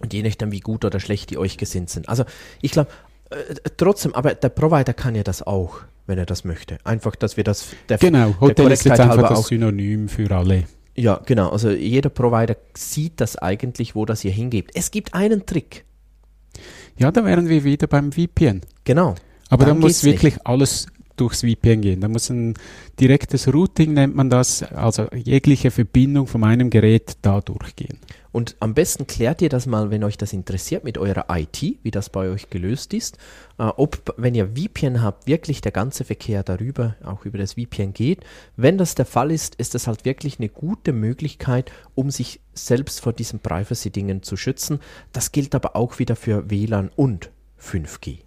Und 0.00 0.12
je 0.12 0.22
nachdem, 0.22 0.52
wie 0.52 0.60
gut 0.60 0.84
oder 0.84 1.00
schlecht 1.00 1.30
die 1.30 1.38
euch 1.38 1.58
gesinnt 1.58 1.90
sind. 1.90 2.08
Also 2.08 2.24
ich 2.62 2.70
glaube, 2.70 2.90
äh, 3.30 3.54
trotzdem, 3.76 4.14
aber 4.14 4.34
der 4.34 4.48
Provider 4.48 4.94
kann 4.94 5.14
ja 5.14 5.22
das 5.22 5.42
auch 5.42 5.82
wenn 6.10 6.18
er 6.18 6.26
das 6.26 6.44
möchte. 6.44 6.78
Einfach, 6.84 7.16
dass 7.16 7.38
wir 7.38 7.44
das 7.44 7.68
der 7.88 7.96
Genau, 7.96 8.34
Hotel 8.40 8.66
der 8.66 8.74
ist 8.74 8.84
jetzt 8.84 9.00
einfach 9.00 9.28
das 9.28 9.46
Synonym 9.46 10.08
für 10.08 10.30
alle. 10.30 10.64
Ja, 10.96 11.20
genau. 11.24 11.50
Also 11.50 11.70
jeder 11.70 12.10
Provider 12.10 12.56
sieht 12.74 13.20
das 13.20 13.36
eigentlich, 13.36 13.94
wo 13.94 14.04
das 14.04 14.20
hier 14.20 14.32
hingeht. 14.32 14.70
Es 14.74 14.90
gibt 14.90 15.14
einen 15.14 15.46
Trick. 15.46 15.84
Ja, 16.98 17.10
da 17.10 17.24
wären 17.24 17.48
wir 17.48 17.64
wieder 17.64 17.86
beim 17.86 18.12
VPN. 18.12 18.62
Genau. 18.84 19.14
Aber 19.48 19.64
da 19.64 19.74
muss 19.74 20.04
wirklich 20.04 20.34
nicht. 20.34 20.46
alles 20.46 20.86
durchs 21.16 21.40
VPN 21.42 21.80
gehen. 21.82 22.00
Da 22.00 22.08
muss 22.08 22.30
ein 22.30 22.54
direktes 22.98 23.52
Routing, 23.52 23.94
nennt 23.94 24.14
man 24.14 24.30
das, 24.30 24.62
also 24.62 25.06
jegliche 25.14 25.70
Verbindung 25.70 26.26
von 26.26 26.40
meinem 26.40 26.70
Gerät 26.70 27.16
da 27.22 27.40
durchgehen. 27.40 27.98
Und 28.32 28.56
am 28.60 28.74
besten 28.74 29.06
klärt 29.06 29.42
ihr 29.42 29.48
das 29.48 29.66
mal, 29.66 29.90
wenn 29.90 30.04
euch 30.04 30.16
das 30.16 30.32
interessiert, 30.32 30.84
mit 30.84 30.98
eurer 30.98 31.26
IT, 31.30 31.62
wie 31.82 31.90
das 31.90 32.10
bei 32.10 32.28
euch 32.28 32.50
gelöst 32.50 32.94
ist. 32.94 33.18
Äh, 33.58 33.64
ob, 33.64 34.14
wenn 34.16 34.34
ihr 34.34 34.50
VPN 34.54 35.02
habt, 35.02 35.26
wirklich 35.26 35.60
der 35.60 35.72
ganze 35.72 36.04
Verkehr 36.04 36.42
darüber, 36.42 36.96
auch 37.04 37.24
über 37.24 37.38
das 37.38 37.54
VPN 37.54 37.92
geht. 37.92 38.20
Wenn 38.56 38.78
das 38.78 38.94
der 38.94 39.06
Fall 39.06 39.30
ist, 39.30 39.56
ist 39.56 39.74
das 39.74 39.86
halt 39.86 40.04
wirklich 40.04 40.38
eine 40.38 40.48
gute 40.48 40.92
Möglichkeit, 40.92 41.72
um 41.94 42.10
sich 42.10 42.40
selbst 42.54 43.00
vor 43.00 43.12
diesen 43.12 43.40
Privacy-Dingen 43.40 44.22
zu 44.22 44.36
schützen. 44.36 44.80
Das 45.12 45.32
gilt 45.32 45.54
aber 45.54 45.74
auch 45.74 45.98
wieder 45.98 46.14
für 46.14 46.50
WLAN 46.50 46.90
und 46.94 47.30
5G. 47.60 48.18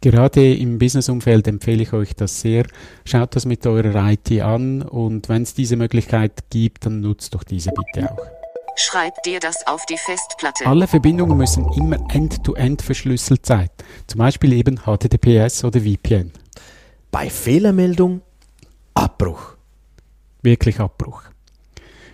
Gerade 0.00 0.54
im 0.54 0.78
Businessumfeld 0.78 1.48
empfehle 1.48 1.82
ich 1.82 1.92
euch 1.92 2.14
das 2.14 2.40
sehr. 2.40 2.66
Schaut 3.04 3.34
das 3.34 3.44
mit 3.44 3.66
eurer 3.66 4.12
IT 4.12 4.30
an 4.40 4.82
und 4.82 5.28
wenn 5.28 5.42
es 5.42 5.54
diese 5.54 5.76
Möglichkeit 5.76 6.44
gibt, 6.50 6.86
dann 6.86 7.00
nutzt 7.00 7.34
doch 7.34 7.42
diese 7.42 7.70
bitte 7.70 8.12
auch. 8.12 8.45
Schreib 8.76 9.22
dir 9.22 9.40
das 9.40 9.66
auf 9.66 9.86
die 9.86 9.96
Festplatte. 9.96 10.66
Alle 10.66 10.86
Verbindungen 10.86 11.36
müssen 11.36 11.66
immer 11.72 11.96
end-to-end 12.10 12.80
-end 12.80 12.84
verschlüsselt 12.84 13.46
sein. 13.46 13.70
Zum 14.06 14.18
Beispiel 14.18 14.52
eben 14.52 14.82
HTTPS 14.84 15.64
oder 15.64 15.80
VPN. 15.80 16.30
Bei 17.10 17.30
Fehlermeldung 17.30 18.20
Abbruch. 18.92 19.56
Wirklich 20.42 20.78
Abbruch. 20.78 21.22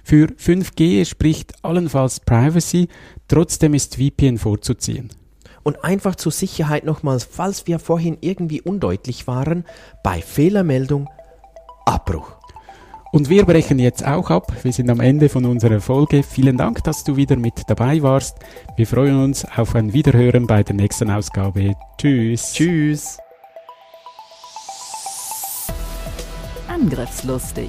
Für 0.04 0.26
5G 0.26 1.04
spricht 1.04 1.64
allenfalls 1.64 2.20
Privacy, 2.20 2.88
trotzdem 3.26 3.74
ist 3.74 3.96
VPN 3.96 4.38
vorzuziehen. 4.38 5.10
Und 5.64 5.84
einfach 5.84 6.14
zur 6.14 6.32
Sicherheit 6.32 6.84
nochmals, 6.84 7.24
falls 7.24 7.66
wir 7.66 7.78
vorhin 7.78 8.18
irgendwie 8.20 8.60
undeutlich 8.60 9.26
waren, 9.26 9.64
bei 10.02 10.22
Fehlermeldung 10.22 11.08
Abbruch. 11.86 12.41
Und 13.12 13.28
wir 13.28 13.44
brechen 13.44 13.78
jetzt 13.78 14.06
auch 14.06 14.30
ab. 14.30 14.50
Wir 14.62 14.72
sind 14.72 14.88
am 14.88 14.98
Ende 15.00 15.28
von 15.28 15.44
unserer 15.44 15.80
Folge. 15.80 16.22
Vielen 16.22 16.56
Dank, 16.56 16.82
dass 16.82 17.04
du 17.04 17.14
wieder 17.14 17.36
mit 17.36 17.68
dabei 17.68 18.02
warst. 18.02 18.38
Wir 18.74 18.86
freuen 18.86 19.22
uns 19.22 19.44
auf 19.44 19.74
ein 19.74 19.92
Wiederhören 19.92 20.46
bei 20.46 20.62
der 20.62 20.74
nächsten 20.74 21.10
Ausgabe. 21.10 21.74
Tschüss. 21.98 22.54
Tschüss. 22.54 23.18
Angriffslustig 26.68 27.68